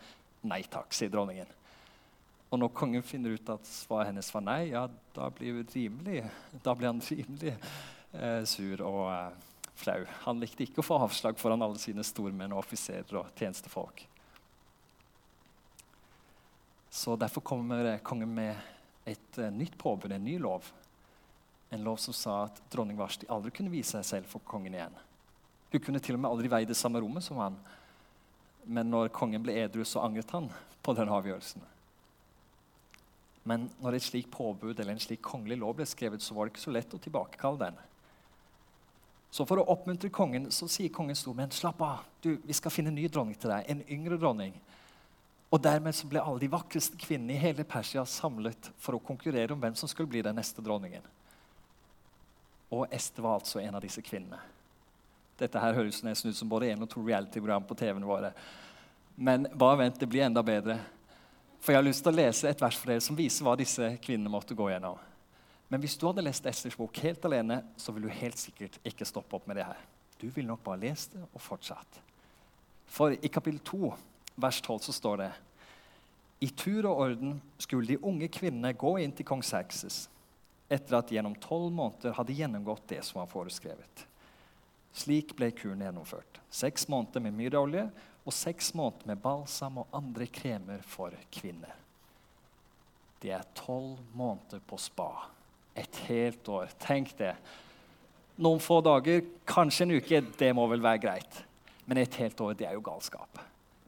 Nei 0.50 0.62
takk, 0.66 0.90
sier 0.96 1.12
dronningen. 1.12 1.48
Og 2.50 2.58
når 2.58 2.72
kongen 2.75 3.04
finner 3.06 3.37
ut 3.38 3.52
at 3.52 3.69
svaret 3.69 4.10
hennes 4.10 4.32
var 4.34 4.42
nei, 4.42 4.72
ja, 4.72 4.88
da 5.14 5.28
blir, 5.31 5.62
rimelig, 5.70 6.25
da 6.64 6.75
blir 6.75 6.90
han 6.90 7.02
rimelig 7.06 7.52
eh, 7.54 8.42
sur 8.48 8.82
og 8.82 9.04
eh, 9.12 9.38
flau. 9.78 10.00
Han 10.26 10.43
likte 10.43 10.66
ikke 10.66 10.82
å 10.82 10.88
få 10.88 10.98
avslag 11.06 11.38
foran 11.38 11.62
alle 11.62 11.78
sine 11.78 12.02
stormenn 12.06 12.56
og 12.56 12.64
offiserer 12.64 13.20
og 13.22 13.31
tjenestefolk. 13.38 14.02
Så 16.90 17.14
Derfor 17.16 17.46
kommer 17.46 17.93
kongen 18.02 18.34
med 18.34 18.58
et 19.06 19.38
eh, 19.38 19.54
nytt 19.54 19.78
påbud, 19.78 20.10
en 20.10 20.26
ny 20.26 20.40
lov. 20.43 20.66
En 21.70 21.84
lov 21.87 22.00
som 22.02 22.14
sa 22.17 22.44
at 22.49 22.58
dronning 22.72 22.99
Vashti 22.99 23.28
aldri 23.31 23.52
kunne 23.55 23.72
vise 23.72 23.94
seg 23.94 24.06
selv 24.06 24.31
for 24.31 24.43
kongen 24.46 24.75
igjen. 24.75 24.96
Hun 25.70 25.82
kunne 25.84 26.02
til 26.02 26.17
og 26.17 26.25
med 26.25 26.31
aldri 26.31 26.50
veie 26.50 26.67
det 26.67 26.78
samme 26.78 27.00
rommet 27.02 27.22
som 27.22 27.38
han. 27.38 27.58
Men 28.67 28.90
når 28.90 29.12
kongen 29.14 29.43
ble 29.44 29.55
edru, 29.62 29.84
så 29.87 30.02
angret 30.02 30.32
han 30.34 30.50
på 30.82 30.94
den 30.99 31.12
avgjørelsen. 31.12 31.62
Men 33.46 33.69
når 33.81 33.96
et 33.96 34.05
slikt 34.05 34.32
påbud 34.34 34.75
eller 34.75 34.93
en 34.93 35.00
slik 35.02 35.22
kongelig 35.25 35.61
lov 35.62 35.78
ble 35.78 35.87
skrevet, 35.88 36.22
så 36.22 36.34
var 36.34 36.46
det 36.46 36.55
ikke 36.55 36.67
så 36.67 36.75
lett 36.75 36.96
å 36.96 37.00
tilbakekalle 37.00 37.62
den. 37.62 37.78
Så 39.31 39.46
for 39.46 39.62
å 39.62 39.69
oppmuntre 39.70 40.11
kongen 40.12 40.49
så 40.52 40.67
sier 40.69 40.90
kongens 40.93 41.22
stormenn 41.22 41.55
slapp 41.55 41.81
av, 41.87 42.02
du, 42.20 42.34
vi 42.43 42.56
skal 42.56 42.75
finne 42.75 42.90
en 42.90 42.99
ny 42.99 43.06
dronning 43.06 43.38
til 43.38 43.52
deg. 43.52 43.69
En 43.70 43.84
yngre 43.87 44.19
dronning. 44.19 44.58
Og 45.50 45.62
Dermed 45.62 45.94
så 45.94 46.08
ble 46.11 46.22
alle 46.22 46.43
de 46.43 46.50
vakreste 46.50 46.99
kvinnene 46.99 47.34
i 47.34 47.43
hele 47.43 47.67
Persia 47.67 48.05
samlet 48.06 48.70
for 48.78 48.99
å 48.99 49.02
konkurrere 49.02 49.55
om 49.55 49.62
hvem 49.62 49.78
som 49.78 49.90
skulle 49.90 50.11
bli 50.11 50.22
den 50.26 50.37
neste 50.38 50.62
dronningen. 50.62 51.06
Og 52.70 52.87
Esther 52.94 53.22
var 53.22 53.40
altså 53.40 53.61
en 53.61 53.75
av 53.75 53.82
disse 53.82 54.02
kvinnene. 54.02 54.38
Dette 55.40 55.61
her 55.62 55.75
høres 55.75 56.02
nesten 56.05 56.31
ut 56.31 56.37
som 56.37 56.49
både 56.50 56.69
én 56.70 56.82
og 56.84 56.88
to 56.90 57.02
reality-program 57.02 57.64
på 57.67 57.76
TV-ene 57.81 58.06
våre. 58.06 58.32
Men 59.17 59.49
bare 59.58 59.78
vent, 59.84 60.00
det 60.00 60.08
blir 60.08 60.26
enda 60.26 60.43
bedre. 60.44 60.78
For 61.61 61.72
jeg 61.72 61.81
har 61.81 61.87
lyst 61.87 62.05
til 62.05 62.12
å 62.12 62.19
lese 62.20 62.49
et 62.49 62.61
vers 62.61 62.76
for 62.76 62.93
dere 62.93 63.05
som 63.05 63.17
viser 63.19 63.44
hva 63.44 63.56
disse 63.58 63.94
kvinnene 64.05 64.32
måtte 64.32 64.56
gå 64.56 64.69
gjennom. 64.70 65.00
Men 65.70 65.82
hvis 65.82 65.96
du 65.99 66.06
hadde 66.08 66.25
lest 66.25 66.46
Esters 66.50 66.76
bok 66.76 66.99
helt 67.05 67.25
alene, 67.28 67.61
så 67.78 67.93
ville 67.94 68.11
du 68.11 68.20
helt 68.20 68.40
sikkert 68.40 68.78
ikke 68.87 69.06
stoppe 69.08 69.37
opp 69.38 69.46
med 69.49 69.61
det 69.61 69.67
her. 69.69 69.82
Du 70.20 70.26
ville 70.28 70.49
nok 70.49 70.64
bare 70.64 70.82
lest 70.82 71.14
det 71.14 71.22
og 71.26 71.43
fortsatt. 71.43 72.00
For 72.90 73.14
i 73.14 73.31
kapittel 73.32 73.61
2, 73.64 73.93
vers 74.40 74.61
12, 74.61 74.81
så 74.88 74.96
står 74.96 75.22
det 75.22 75.31
i 76.41 76.48
tur 76.56 76.86
og 76.89 77.03
orden 77.05 77.34
skulle 77.60 77.86
de 77.86 78.00
unge 78.00 78.29
kvinnene 78.32 78.72
gå 78.72 78.94
inn 79.03 79.12
til 79.12 79.27
kong 79.29 79.43
Serkses 79.44 80.06
etter 80.70 80.96
at 80.96 81.10
de 81.10 81.19
gjennom 81.19 81.34
tolv 81.43 81.72
måneder 81.74 82.15
hadde 82.17 82.36
gjennomgått 82.39 82.86
det 82.93 83.03
som 83.06 83.20
var 83.20 83.31
foreskrevet. 83.31 84.06
Slik 84.94 85.34
ble 85.39 85.50
kuren 85.55 85.82
gjennomført. 85.84 86.41
Seks 86.50 86.89
måneder 86.91 87.24
med 87.27 87.36
myrolje 87.39 87.89
og 88.24 88.34
seks 88.34 88.72
måneder 88.79 89.12
med 89.12 89.22
balsam 89.22 89.81
og 89.82 89.94
andre 89.96 90.27
kremer 90.31 90.82
for 90.86 91.15
kvinner. 91.34 91.74
Det 93.20 93.34
er 93.36 93.46
tolv 93.55 93.98
måneder 94.17 94.62
på 94.67 94.79
spa. 94.81 95.10
Et 95.77 96.00
helt 96.08 96.48
år. 96.48 96.70
Tenk 96.81 97.12
det. 97.19 97.34
Noen 98.41 98.62
få 98.62 98.81
dager, 98.84 99.20
kanskje 99.48 99.84
en 99.84 99.96
uke, 99.98 100.22
det 100.39 100.50
må 100.56 100.65
vel 100.70 100.82
være 100.82 101.03
greit. 101.03 101.43
Men 101.84 102.00
et 102.00 102.17
helt 102.22 102.41
år, 102.41 102.55
det 102.56 102.69
er 102.69 102.77
jo 102.79 102.84
galskap. 102.84 103.43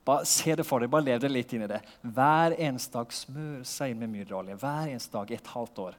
Bare 0.05 0.27
se 0.27 0.55
det 0.59 0.67
for 0.67 0.83
deg, 0.83 0.91
bare 0.91 1.07
lev 1.07 1.23
deg 1.23 1.33
litt 1.33 1.53
inn 1.55 1.65
i 1.65 1.71
det. 1.71 1.79
Hver 2.03 2.57
eneste 2.59 2.99
dag 2.99 3.15
smør 3.15 3.63
seg 3.69 3.93
inn 3.93 4.03
med 4.03 4.11
myrolje. 4.13 4.59
Hver 4.59 4.91
eneste 4.91 5.15
dag 5.15 5.31
et 5.31 5.53
halvt 5.55 5.83
år. 5.87 5.99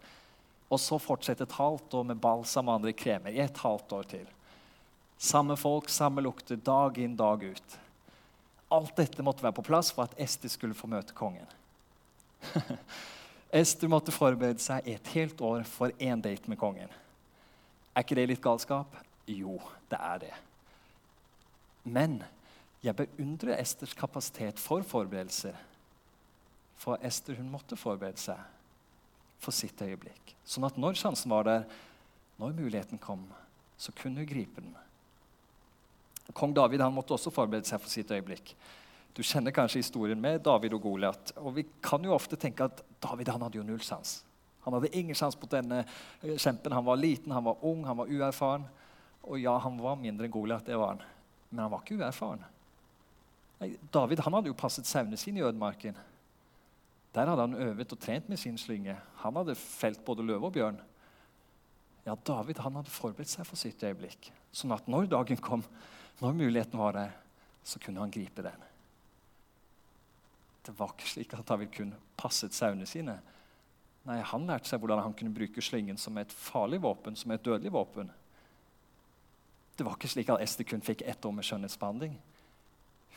Og 0.74 0.82
så 0.82 0.98
fortsette 0.98 1.46
et 1.46 1.58
halvt 1.60 2.00
år 2.00 2.06
med 2.10 2.22
balsam 2.22 2.70
og 2.72 2.80
andre 2.80 2.94
kremer 2.98 3.36
i 3.36 3.42
et 3.44 3.60
halvt 3.62 3.94
år 4.00 4.08
til. 4.16 4.30
Samme 5.22 5.56
folk, 5.60 5.92
samme 5.94 6.24
lukter, 6.26 6.58
dag 6.58 6.98
inn, 7.00 7.18
dag 7.20 7.44
ut. 7.46 7.76
Alt 8.74 8.96
dette 8.98 9.24
måtte 9.26 9.46
være 9.46 9.60
på 9.60 9.66
plass 9.68 9.92
for 9.94 10.08
at 10.08 10.16
Ester 10.20 10.50
skulle 10.50 10.78
få 10.78 10.90
møte 10.90 11.14
kongen. 11.16 11.46
Ester 13.62 13.92
måtte 13.92 14.16
forberede 14.16 14.64
seg 14.64 14.88
et 14.90 15.12
helt 15.14 15.42
år 15.46 15.62
for 15.70 15.94
én 16.02 16.24
date 16.26 16.50
med 16.50 16.58
kongen. 16.60 16.90
Er 17.94 18.02
ikke 18.02 18.18
det 18.18 18.26
litt 18.32 18.42
galskap? 18.42 18.98
Jo, 19.30 19.60
det 19.92 20.00
er 20.02 20.24
det. 20.26 20.34
Men 21.86 22.18
jeg 22.84 22.98
beundrer 22.98 23.60
Esters 23.60 23.94
kapasitet 23.96 24.60
for 24.60 24.82
forberedelser. 24.82 25.54
For 26.82 26.98
Ester 27.06 27.38
hun 27.38 27.54
måtte 27.54 27.78
forberede 27.80 28.20
seg 28.20 28.42
for 29.44 29.56
sitt 29.56 29.82
øyeblikk. 29.84 30.34
Sånn 30.48 30.68
at 30.68 30.80
når 30.80 30.98
sjansen 31.00 31.32
var 31.32 31.48
der, 31.48 31.68
når 32.40 32.56
muligheten 32.58 33.02
kom, 33.02 33.26
så 33.78 33.94
kunne 33.96 34.24
hun 34.24 34.30
gripe 34.30 34.64
den. 34.64 34.74
Kong 36.34 36.54
David 36.56 36.82
han 36.82 36.96
måtte 36.96 37.14
også 37.16 37.34
forberede 37.34 37.68
seg 37.68 37.82
for 37.84 37.92
sitt 37.92 38.12
øyeblikk. 38.12 38.54
Du 39.14 39.22
kjenner 39.22 39.54
kanskje 39.54 39.84
historien 39.84 40.20
med 40.22 40.42
David 40.42 40.74
og 40.74 40.86
Goliat. 40.88 41.34
Og 41.38 41.58
vi 41.60 41.66
kan 41.84 42.04
jo 42.04 42.16
ofte 42.16 42.40
tenke 42.40 42.66
at 42.66 42.82
David 43.04 43.30
han 43.30 43.44
hadde 43.46 43.60
jo 43.60 43.66
null 43.68 43.84
sjans. 43.86 44.22
Han 44.64 44.78
hadde 44.78 44.94
ingen 44.96 45.18
sjans 45.18 45.36
mot 45.38 45.52
denne 45.52 45.84
eh, 45.84 46.38
kjempen. 46.40 46.74
Han 46.74 46.88
var 46.88 46.98
liten, 46.98 47.36
han 47.36 47.46
var 47.46 47.62
ung, 47.62 47.84
han 47.86 48.00
var 48.00 48.10
uerfaren. 48.10 48.66
Og 49.28 49.38
ja, 49.40 49.54
han 49.62 49.78
var 49.80 50.00
mindre 50.00 50.26
enn 50.28 50.34
Goliat, 50.34 50.66
det 50.66 50.80
var 50.80 50.96
han. 50.96 51.04
Men 51.52 51.66
han 51.66 51.74
var 51.76 51.84
ikke 51.84 52.00
uerfaren. 52.00 52.48
David 53.94 54.24
han 54.26 54.36
hadde 54.36 54.52
jo 54.52 54.58
passet 54.58 54.88
sauene 54.88 55.20
sine 55.20 55.40
i 55.40 55.46
ødemarken. 55.46 56.00
Der 57.14 57.30
hadde 57.30 57.46
han 57.46 57.60
øvet 57.62 57.94
og 57.94 58.00
trent 58.02 58.30
med 58.30 58.40
sin 58.42 58.58
slynge. 58.58 58.96
Han 59.22 59.36
hadde 59.38 59.56
felt 59.56 60.02
både 60.06 60.26
løve 60.26 60.50
og 60.50 60.54
bjørn. 60.54 60.80
Ja, 62.06 62.16
David 62.16 62.60
han 62.60 62.76
hadde 62.80 62.92
forberedt 62.92 63.32
seg 63.32 63.48
for 63.48 63.60
sitt 63.60 63.84
øyeblikk, 63.86 64.32
sånn 64.52 64.74
at 64.76 64.90
når 64.92 65.08
dagen 65.14 65.40
kom, 65.40 65.64
når 66.20 66.36
muligheten 66.36 66.82
var 66.82 66.98
der, 66.98 67.14
så 67.64 67.80
kunne 67.80 68.02
han 68.04 68.12
gripe 68.12 68.44
den. 68.44 68.66
Det 70.64 70.74
var 70.76 70.92
ikke 70.92 71.12
slik 71.12 71.36
at 71.38 71.48
David 71.48 71.72
kun 71.76 71.94
passet 72.20 72.56
sauene 72.56 72.88
sine. 72.88 73.18
Nei, 74.04 74.20
Han 74.20 74.48
lærte 74.48 74.68
seg 74.68 74.82
hvordan 74.84 75.04
han 75.04 75.16
kunne 75.16 75.36
bruke 75.36 75.64
slyngen 75.64 76.00
som 76.00 76.18
et 76.20 76.32
farlig 76.32 76.82
våpen, 76.84 77.16
som 77.16 77.32
et 77.32 77.44
dødelig 77.44 77.72
våpen. 77.72 78.12
Det 79.78 79.86
var 79.86 79.96
ikke 79.96 80.12
slik 80.12 80.30
at 80.30 80.44
Ester 80.44 80.68
kun 80.68 80.84
fikk 80.84 81.06
ett 81.08 81.26
år 81.26 81.32
med 81.32 81.48
skjønnhetsbehandling. 81.48 82.18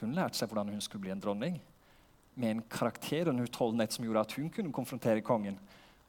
Hun 0.00 0.14
lærte 0.14 0.38
seg 0.38 0.50
hvordan 0.50 0.70
hun 0.72 0.84
skulle 0.84 1.06
bli 1.06 1.12
en 1.14 1.22
dronning, 1.22 1.58
med 2.36 2.50
en 2.50 2.62
karakter 2.70 3.26
og 3.26 3.34
en 3.34 3.44
utholdenhet 3.46 3.96
som 3.96 4.04
gjorde 4.04 4.22
at 4.26 4.36
hun 4.36 4.50
kunne 4.52 4.74
konfrontere 4.74 5.24
kongen 5.24 5.56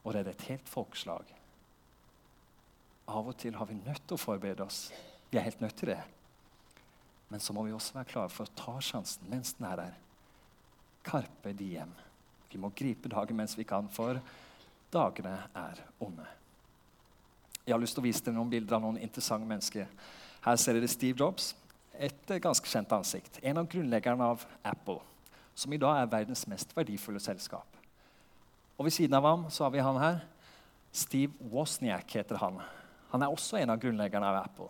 og 0.04 0.14
redde 0.14 0.34
et 0.34 0.46
helt 0.50 0.68
folkeslag. 0.68 1.24
Av 3.08 3.28
og 3.30 3.36
til 3.40 3.56
har 3.56 3.68
vi 3.68 3.78
nødt 3.80 4.04
til 4.04 4.18
å 4.18 4.20
forberede 4.20 4.64
oss. 4.66 4.88
Vi 5.30 5.40
er 5.40 5.46
helt 5.46 5.62
nødt 5.64 5.76
til 5.80 5.94
det. 5.94 6.00
Men 7.28 7.40
så 7.40 7.52
må 7.56 7.64
vi 7.64 7.72
også 7.72 7.96
være 7.96 8.10
klare 8.12 8.32
for 8.32 8.48
å 8.48 8.56
ta 8.56 8.76
sjansen 8.84 9.28
mens 9.28 9.54
den 9.56 9.68
er 9.68 9.80
der. 9.80 9.96
Carpe 11.08 11.54
diem. 11.56 11.92
Vi 12.52 12.60
må 12.60 12.72
gripe 12.76 13.08
dagen 13.12 13.36
mens 13.36 13.56
vi 13.56 13.64
kan, 13.68 13.88
for 13.92 14.20
dagene 14.92 15.34
er 15.56 15.80
onde. 16.04 16.24
Jeg 17.64 17.74
har 17.74 17.80
lyst 17.80 17.96
til 17.96 18.04
å 18.04 18.08
vise 18.08 18.24
dere 18.24 18.36
noen 18.38 18.52
bilder 18.52 18.78
av 18.78 18.84
noen 18.84 19.00
interessante 19.00 19.48
mennesker. 19.48 19.88
Her 20.44 20.60
ser 20.60 20.76
dere 20.78 20.88
Steve 20.88 21.20
Jobs, 21.20 21.50
et 21.92 22.32
ganske 22.40 22.68
kjent 22.68 22.92
ansikt. 22.96 23.40
En 23.42 23.60
av 23.60 23.68
grunnleggerne 23.68 24.24
av 24.24 24.44
Apple, 24.64 25.02
som 25.58 25.72
i 25.74 25.80
dag 25.80 25.98
er 25.98 26.10
verdens 26.12 26.46
mest 26.50 26.74
verdifulle 26.76 27.20
selskap. 27.20 27.78
Og 28.78 28.86
Ved 28.86 28.94
siden 28.94 29.14
av 29.18 29.26
ham 29.26 29.48
så 29.50 29.64
har 29.64 29.72
vi 29.74 29.82
han 29.82 29.98
her. 29.98 30.20
Steve 30.92 31.32
Wozniak 31.50 32.14
heter 32.14 32.38
han. 32.38 32.60
Han 33.10 33.22
er 33.22 33.32
også 33.32 33.58
en 33.58 33.72
av 33.74 33.80
grunnleggerne 33.82 34.26
av 34.26 34.44
Apple. 34.44 34.68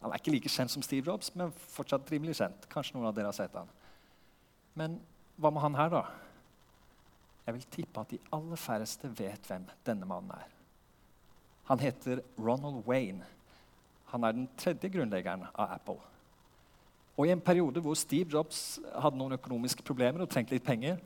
Han 0.00 0.12
er 0.12 0.20
ikke 0.20 0.32
like 0.32 0.48
kjent 0.48 0.72
som 0.72 0.82
Steve 0.82 1.04
Jobs, 1.06 1.34
men 1.36 1.52
fortsatt 1.52 2.08
rimelig 2.12 2.38
kjent. 2.38 2.64
Kanskje 2.72 2.96
noen 2.96 3.10
av 3.10 3.16
dere 3.16 3.28
har 3.28 3.36
sett 3.36 3.58
han. 3.58 3.68
Men 4.78 4.96
hva 5.36 5.52
med 5.52 5.64
han 5.66 5.76
her, 5.76 5.92
da? 5.92 6.04
Jeg 7.44 7.56
vil 7.56 7.68
tippe 7.74 8.00
at 8.00 8.12
de 8.14 8.20
aller 8.32 8.60
færreste 8.60 9.10
vet 9.18 9.50
hvem 9.50 9.66
denne 9.84 10.08
mannen 10.08 10.32
er. 10.38 10.48
Han 11.68 11.82
heter 11.82 12.22
Ronald 12.38 12.86
Wayne. 12.88 13.26
Han 14.14 14.24
er 14.24 14.32
den 14.34 14.48
tredje 14.58 14.88
grunnleggeren 14.90 15.44
av 15.52 15.76
Apple. 15.76 16.00
Og 17.20 17.26
I 17.28 17.34
en 17.34 17.42
periode 17.44 17.82
hvor 17.84 17.98
Steve 18.00 18.32
Jobs 18.32 18.78
hadde 18.96 19.18
noen 19.20 19.36
økonomiske 19.36 19.84
problemer 19.84 20.24
og 20.24 20.30
trengte 20.32 20.54
litt 20.54 20.64
penger, 20.64 20.96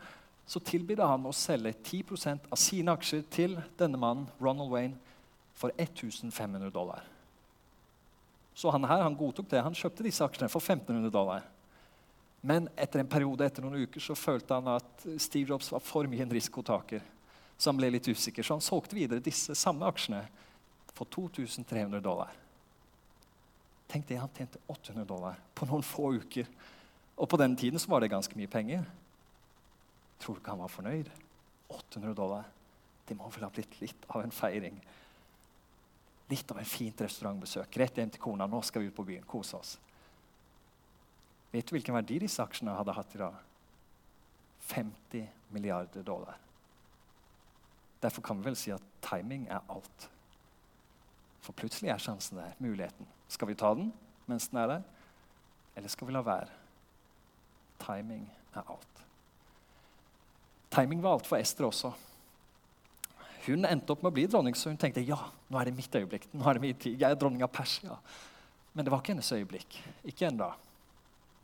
så 0.46 0.60
tilbydde 0.62 1.08
han 1.08 1.24
å 1.26 1.32
selge 1.34 1.72
10% 1.88 2.46
av 2.52 2.60
sine 2.60 2.94
aksjer 2.94 3.24
til 3.34 3.56
denne 3.80 3.98
mannen, 3.98 4.28
Ronald 4.38 4.70
Wayne, 4.70 4.94
for 5.58 5.74
1500 5.74 6.70
dollar. 6.70 7.02
Så 8.54 8.70
han 8.70 8.86
her 8.86 9.02
han 9.02 9.16
godtok 9.18 9.48
det. 9.50 9.62
Han 9.66 9.74
kjøpte 9.74 10.06
disse 10.06 10.22
aksjene 10.22 10.50
for 10.52 10.62
1500 10.62 11.10
dollar. 11.10 11.48
Men 12.46 12.68
etter 12.78 13.02
en 13.02 13.10
periode 13.10 13.46
etter 13.48 13.64
noen 13.64 13.82
uker 13.88 14.04
så 14.04 14.14
følte 14.14 14.54
han 14.54 14.70
at 14.76 15.06
Steve 15.18 15.50
Jobs 15.50 15.72
var 15.74 15.82
for 15.82 16.06
mye 16.06 16.22
en 16.22 16.34
risikotaker. 16.36 17.02
Så 17.58 17.72
han 17.72 17.80
ble 17.80 17.90
litt 17.90 18.06
usikker, 18.06 18.46
så 18.46 18.54
han 18.54 18.62
solgte 18.62 18.98
videre 18.98 19.24
disse 19.24 19.56
samme 19.58 19.88
aksjene 19.90 20.22
for 20.94 21.10
2300 21.10 22.02
dollar. 22.04 22.43
Tenk 23.94 24.08
det, 24.08 24.16
Han 24.16 24.28
tjente 24.34 24.58
800 24.66 25.04
dollar 25.06 25.36
på 25.54 25.66
noen 25.70 25.82
få 25.86 26.08
uker. 26.16 26.48
Og 27.14 27.28
på 27.30 27.38
den 27.38 27.52
tiden 27.56 27.78
så 27.78 27.92
var 27.92 28.02
det 28.02 28.10
ganske 28.10 28.34
mye 28.34 28.50
penger. 28.50 28.82
Tror 30.18 30.34
du 30.34 30.40
ikke 30.40 30.50
han 30.50 30.64
var 30.64 30.72
fornøyd? 30.72 31.10
800 31.68 32.14
dollar. 32.18 32.48
Det 33.06 33.14
må 33.14 33.28
vel 33.30 33.46
ha 33.46 33.52
blitt 33.54 33.76
litt 33.78 34.08
av 34.08 34.24
en 34.24 34.34
feiring. 34.34 34.80
Litt 36.32 36.50
av 36.50 36.58
en 36.58 36.66
fint 36.66 37.04
restaurantbesøk. 37.06 37.78
Rett 37.78 38.00
hjem 38.02 38.10
til 38.10 38.24
kona. 38.24 38.50
Nå 38.50 38.64
skal 38.66 38.82
vi 38.82 38.90
ut 38.90 38.96
på 38.98 39.06
byen. 39.06 39.30
Kose 39.30 39.60
oss. 39.62 39.76
Vet 41.54 41.70
du 41.70 41.76
hvilken 41.76 41.94
verdi 41.94 42.18
disse 42.24 42.42
aksjene 42.42 42.74
hadde 42.74 42.98
hatt 42.98 43.14
i 43.14 43.22
dag? 43.22 43.38
50 44.74 45.54
milliarder 45.54 46.02
dollar. 46.02 46.42
Derfor 48.02 48.26
kan 48.26 48.42
vi 48.42 48.50
vel 48.50 48.58
si 48.58 48.74
at 48.74 48.90
timing 49.06 49.46
er 49.46 49.62
alt. 49.70 50.10
For 51.46 51.54
plutselig 51.54 51.94
er 51.94 52.02
sjansen 52.02 52.42
der, 52.42 52.58
muligheten. 52.58 53.06
Skal 53.34 53.50
vi 53.50 53.58
ta 53.58 53.72
den 53.74 53.90
mens 54.30 54.46
den 54.48 54.60
er 54.62 54.70
der, 54.70 54.84
eller 55.76 55.90
skal 55.92 56.08
vi 56.08 56.14
la 56.14 56.22
være? 56.24 56.52
Timing 57.82 58.24
er 58.54 58.62
alt. 58.62 59.00
Timing 60.74 61.02
var 61.02 61.18
alt 61.18 61.26
for 61.28 61.38
Ester 61.38 61.66
også. 61.66 61.90
Hun 63.44 63.66
endte 63.68 63.92
opp 63.92 64.00
med 64.02 64.12
å 64.12 64.14
bli 64.16 64.24
dronning, 64.30 64.54
så 64.56 64.70
hun 64.70 64.78
tenkte 64.80 65.04
ja, 65.04 65.18
nå 65.50 65.58
er 65.60 65.68
det 65.68 65.76
mitt 65.76 65.98
øyeblikk. 65.98 66.30
nå 66.32 66.46
er 66.48 66.56
det 66.56 66.62
min 66.62 66.78
tid, 66.78 66.96
Jeg 67.00 67.10
er 67.10 67.18
dronning 67.20 67.44
av 67.44 67.52
Persia. 67.52 67.98
Men 68.72 68.86
det 68.86 68.92
var 68.94 69.02
ikke 69.02 69.12
hennes 69.12 69.32
øyeblikk. 69.36 69.76
Ikke 70.08 70.30
ennå. 70.30 70.48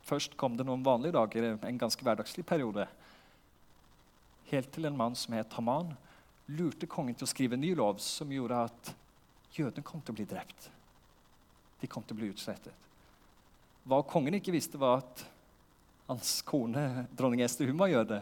Først 0.07 0.35
kom 0.37 0.57
det 0.57 0.65
noen 0.65 0.83
vanlige 0.83 1.13
dager, 1.15 1.51
en 1.53 1.77
ganske 1.79 2.03
hverdagslig 2.03 2.45
periode. 2.47 2.87
Helt 4.49 4.71
til 4.73 4.89
en 4.89 4.97
mann 4.97 5.15
som 5.15 5.37
het 5.37 5.53
Haman, 5.53 5.93
lurte 6.49 6.89
kongen 6.89 7.15
til 7.15 7.27
å 7.27 7.31
skrive 7.31 7.55
en 7.55 7.61
ny 7.63 7.75
lov 7.77 8.01
som 8.03 8.31
gjorde 8.33 8.65
at 8.65 8.93
jødene 9.55 9.85
kom 9.85 10.01
til 10.01 10.15
å 10.15 10.17
bli 10.17 10.27
drept. 10.27 10.71
De 11.81 11.89
kom 11.89 12.05
til 12.05 12.15
å 12.15 12.21
bli 12.21 12.31
utslettet. 12.31 12.73
Hva 13.89 14.03
kongen 14.05 14.37
ikke 14.37 14.53
visste, 14.53 14.77
var 14.77 15.01
at 15.01 15.23
hans 16.11 16.39
kone, 16.45 17.07
dronning 17.17 17.41
Ester, 17.41 17.69
hun 17.69 17.79
var 17.79 17.89
jøde. 17.89 18.21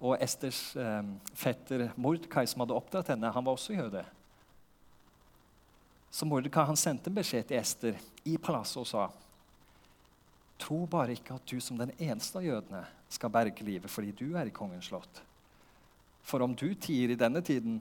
Og 0.00 0.16
Esters 0.22 0.62
eh, 0.80 1.02
fetter 1.36 1.90
Mordkai, 2.00 2.46
som 2.48 2.64
hadde 2.64 2.76
oppdratt 2.76 3.12
henne, 3.12 3.32
han 3.34 3.44
var 3.44 3.58
også 3.58 3.76
jøde. 3.76 4.04
Så 6.10 6.26
Mordkai 6.26 6.64
han 6.70 6.78
sendte 6.80 7.10
en 7.10 7.18
beskjed 7.18 7.50
til 7.50 7.60
Ester 7.60 7.98
i 8.26 8.38
palasset 8.40 8.80
og 8.82 8.88
sa 8.88 9.08
Tro 10.60 10.82
bare 10.90 11.14
ikke 11.16 11.38
at 11.38 11.46
du 11.48 11.60
som 11.62 11.78
den 11.80 11.92
eneste 11.96 12.36
av 12.36 12.44
jødene 12.44 12.82
skal 13.08 13.32
berge 13.32 13.64
livet 13.64 13.88
fordi 13.88 14.10
du 14.12 14.36
er 14.36 14.50
i 14.50 14.54
kongens 14.54 14.90
slott. 14.90 15.22
For 16.20 16.44
om 16.44 16.52
du 16.52 16.68
tier 16.74 17.14
i 17.14 17.18
denne 17.18 17.40
tiden, 17.44 17.78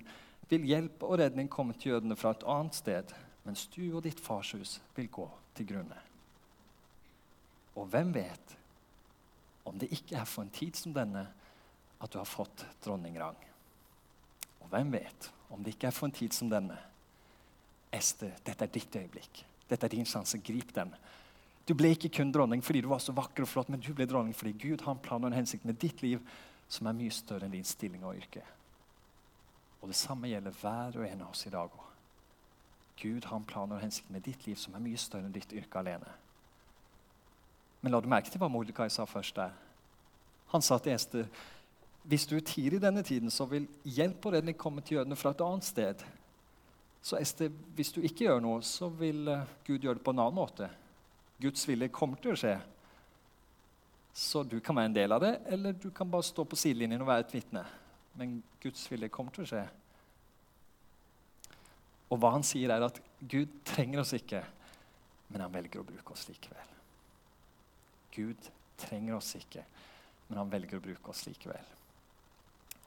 vil 0.50 0.64
hjelp 0.66 1.04
og 1.06 1.20
redning 1.20 1.50
komme 1.52 1.76
til 1.76 1.94
jødene 1.94 2.16
fra 2.18 2.32
et 2.34 2.46
annet 2.48 2.78
sted, 2.78 3.12
mens 3.50 3.66
du 3.74 3.88
og 3.90 4.04
ditt 4.06 4.20
farshus 4.22 4.78
vil 4.94 5.10
gå 5.10 5.26
til 5.58 5.72
grunne. 5.72 5.98
Og 7.80 7.88
hvem 7.90 8.12
vet 8.14 8.56
om 9.66 9.78
det 9.80 9.90
ikke 9.96 10.20
er 10.20 10.28
for 10.30 10.46
en 10.46 10.54
tid 10.54 10.78
som 10.78 10.94
denne 10.94 11.24
at 12.00 12.12
du 12.14 12.20
har 12.20 12.30
fått 12.30 12.66
dronningrang? 12.86 13.38
Og 14.62 14.70
hvem 14.70 14.94
vet 14.94 15.32
om 15.50 15.64
det 15.66 15.74
ikke 15.74 15.90
er 15.90 15.96
for 15.96 16.10
en 16.10 16.14
tid 16.14 16.36
som 16.36 16.52
denne? 16.52 16.78
Ester, 17.90 18.36
dette 18.46 18.68
er 18.68 18.74
ditt 18.74 19.00
øyeblikk. 19.02 19.42
Dette 19.70 19.88
er 19.88 19.96
din 19.96 20.06
sjanse. 20.06 20.38
Grip 20.46 20.76
den. 20.76 20.94
Du 21.66 21.74
ble 21.78 21.96
ikke 21.96 22.14
kun 22.20 22.34
dronning 22.34 22.62
fordi 22.66 22.84
du 22.86 22.92
var 22.92 23.02
så 23.02 23.16
vakker 23.18 23.46
og 23.46 23.50
flott, 23.50 23.74
men 23.74 23.82
du 23.82 23.90
ble 23.98 24.06
dronning 24.10 24.38
fordi 24.38 24.54
Gud 24.62 24.86
har 24.86 24.94
en 24.94 25.02
plan 25.02 25.24
og 25.24 25.32
en 25.32 25.40
hensikt 25.40 25.66
med 25.66 25.82
ditt 25.82 26.06
liv 26.06 26.22
som 26.70 26.86
er 26.86 26.98
mye 26.98 27.14
større 27.14 27.50
enn 27.50 27.58
din 27.58 27.66
stilling 27.66 28.06
og 28.06 28.18
yrke. 28.18 28.46
Og 29.82 29.90
det 29.90 29.98
samme 29.98 30.30
gjelder 30.30 30.58
hver 30.62 31.02
og 31.02 31.10
en 31.10 31.26
av 31.26 31.34
oss 31.34 31.48
i 31.50 31.54
dag 31.54 31.70
òg. 31.70 31.89
Gud 33.02 33.26
har 33.26 33.38
en 33.38 33.48
plan 33.48 33.72
og 33.72 33.82
hensikt 33.82 34.10
med 34.12 34.26
ditt 34.26 34.46
liv 34.48 34.58
som 34.60 34.76
er 34.76 34.84
mye 34.84 35.00
større 35.00 35.28
enn 35.28 35.36
ditt 35.36 35.54
yrke 35.56 35.80
alene. 35.80 36.12
Men 37.82 37.94
la 37.94 38.02
du 38.04 38.10
merke 38.12 38.32
til 38.32 38.42
hva 38.42 38.50
Mordekai 38.52 38.90
sa 38.92 39.06
først 39.08 39.38
der? 39.40 39.56
Han 40.52 40.66
sa 40.66 40.80
til 40.80 40.96
Ester 40.96 41.30
hvis 42.10 42.26
du 42.26 42.40
tier 42.42 42.74
i 42.74 42.82
denne 42.82 43.04
tiden, 43.06 43.30
så 43.30 43.46
vil 43.46 43.68
hjelp 43.84 44.24
og 44.26 44.34
redning 44.34 44.56
komme 44.58 44.82
til 44.82 44.98
jødene 44.98 45.18
fra 45.20 45.34
et 45.36 45.42
annet 45.46 45.68
sted. 45.68 46.04
Så 47.06 47.20
Ester, 47.20 47.52
hvis 47.76 47.92
du 47.94 48.00
ikke 48.02 48.24
gjør 48.24 48.40
noe, 48.42 48.64
så 48.66 48.88
vil 48.90 49.28
eh, 49.30 49.52
Gud 49.68 49.84
gjøre 49.84 50.00
det 50.00 50.06
på 50.08 50.16
en 50.16 50.22
annen 50.24 50.40
måte. 50.40 50.70
Guds 51.44 51.68
vilje 51.70 51.92
kommer 51.94 52.18
til 52.24 52.34
å 52.34 52.40
skje. 52.40 52.56
Så 54.16 54.42
du 54.48 54.58
kan 54.64 54.80
være 54.80 54.90
en 54.90 54.96
del 54.96 55.14
av 55.14 55.22
det, 55.22 55.36
eller 55.54 55.76
du 55.78 55.92
kan 55.96 56.10
bare 56.10 56.26
stå 56.26 56.48
på 56.50 56.58
sidelinjen 56.58 57.04
og 57.04 57.12
være 57.12 57.28
et 57.28 57.36
vitne 57.36 57.66
men 58.20 58.44
Guds 58.62 58.92
vilje 58.92 59.10
kommer 59.14 59.32
til 59.36 59.46
å 59.46 59.50
skje. 59.50 59.64
Og 62.10 62.18
hva 62.18 62.34
han 62.34 62.46
sier, 62.46 62.72
er 62.74 62.86
at 62.86 63.00
Gud 63.20 63.52
trenger 63.68 64.02
oss 64.02 64.16
ikke, 64.18 64.42
men 65.30 65.44
han 65.46 65.54
velger 65.54 65.82
å 65.82 65.88
bruke 65.88 66.16
oss 66.16 66.26
likevel. 66.30 66.72
Gud 68.16 68.50
trenger 68.80 69.20
oss 69.20 69.36
ikke, 69.38 69.64
men 70.30 70.42
han 70.42 70.50
velger 70.52 70.80
å 70.80 70.84
bruke 70.84 71.14
oss 71.14 71.28
likevel. 71.28 71.76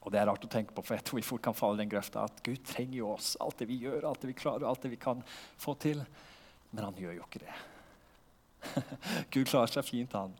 Og 0.02 0.10
Det 0.10 0.18
er 0.18 0.26
rart 0.26 0.44
å 0.44 0.50
tenke 0.50 0.74
på, 0.74 0.82
for 0.82 0.98
jeg 0.98 1.06
tror 1.06 1.20
vi 1.20 1.26
fort 1.26 1.44
kan 1.44 1.54
falle 1.54 1.78
i 1.78 1.84
den 1.84 1.92
grøfta 1.92 2.24
at 2.26 2.40
Gud 2.42 2.64
trenger 2.66 2.98
jo 2.98 3.12
oss, 3.12 3.36
alt 3.40 3.60
det 3.62 3.68
vi 3.70 3.78
gjør, 3.84 4.08
alt 4.08 4.24
det 4.24 4.32
vi 4.32 4.38
klarer, 4.38 4.66
alt 4.66 4.82
det 4.82 4.90
vi 4.90 4.98
kan 4.98 5.22
få 5.62 5.76
til. 5.78 6.02
Men 6.72 6.88
han 6.88 6.98
gjør 6.98 7.14
jo 7.20 7.26
ikke 7.28 7.44
det. 7.44 7.54
Gud 9.34 9.46
klarer 9.46 9.70
seg 9.70 9.86
fint, 9.86 10.16
han. 10.18 10.34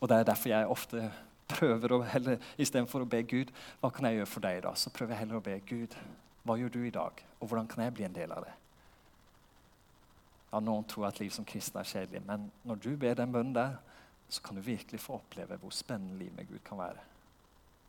Og 0.00 0.10
Det 0.10 0.18
er 0.18 0.26
derfor 0.28 0.50
jeg 0.50 0.72
ofte 0.74 1.04
prøver 1.50 1.94
å 1.94 2.02
heller, 2.06 2.38
Istedenfor 2.58 3.04
å 3.04 3.08
be 3.10 3.22
Gud 3.28 3.50
hva 3.80 3.90
kan 3.94 4.08
jeg 4.08 4.20
gjøre 4.20 4.30
for 4.30 4.46
deg, 4.46 4.62
da, 4.66 4.74
så 4.78 4.92
prøver 4.94 5.14
jeg 5.14 5.24
heller 5.24 5.40
å 5.40 5.46
be 5.46 5.58
Gud 5.68 5.96
hva 6.46 6.56
gjør 6.60 6.72
du 6.76 6.80
i 6.86 6.94
dag, 6.94 7.22
og 7.40 7.48
hvordan 7.48 7.68
kan 7.70 7.84
jeg 7.84 7.94
bli 7.96 8.06
en 8.06 8.14
del 8.14 8.32
av 8.34 8.46
det? 8.46 8.54
Ja, 10.52 10.60
Noen 10.62 10.86
tror 10.88 11.08
at 11.08 11.18
liv 11.20 11.32
som 11.34 11.46
kristen 11.48 11.80
er 11.80 11.88
kjedelig, 11.90 12.22
men 12.26 12.46
når 12.66 12.78
du 12.84 12.92
ber 12.96 13.18
den 13.18 13.32
bønnen 13.34 13.56
der, 13.56 13.76
så 14.28 14.42
kan 14.42 14.58
du 14.58 14.62
virkelig 14.62 15.00
få 15.02 15.18
oppleve 15.18 15.58
hvor 15.60 15.74
spennende 15.74 16.18
livet 16.18 16.38
med 16.38 16.48
Gud 16.50 16.62
kan 16.66 16.80
være. 16.80 17.02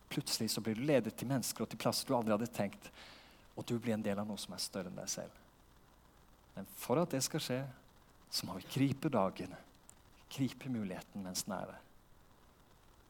Plutselig 0.10 0.50
så 0.54 0.62
blir 0.64 0.78
du 0.78 0.86
ledet 0.88 1.16
til 1.18 1.30
mennesker 1.30 1.66
og 1.66 1.72
til 1.72 1.82
plasser 1.82 2.08
du 2.08 2.16
aldri 2.18 2.34
hadde 2.34 2.50
tenkt, 2.54 2.90
og 3.58 3.66
du 3.66 3.78
blir 3.82 3.96
en 3.96 4.06
del 4.06 4.20
av 4.22 4.28
noe 4.28 4.42
som 4.42 4.54
er 4.54 4.62
større 4.62 4.92
enn 4.92 5.00
deg 5.00 5.10
selv. 5.12 5.44
Men 6.56 6.70
for 6.78 7.02
at 7.02 7.14
det 7.14 7.24
skal 7.26 7.44
skje, 7.44 7.60
så 8.34 8.48
må 8.48 8.58
vi 8.58 8.70
gripe 8.74 9.10
dagen, 9.14 9.54
gripe 10.34 10.70
muligheten 10.70 11.26
mens 11.26 11.46
den 11.46 11.56
er 11.58 11.74
der. 11.74 11.87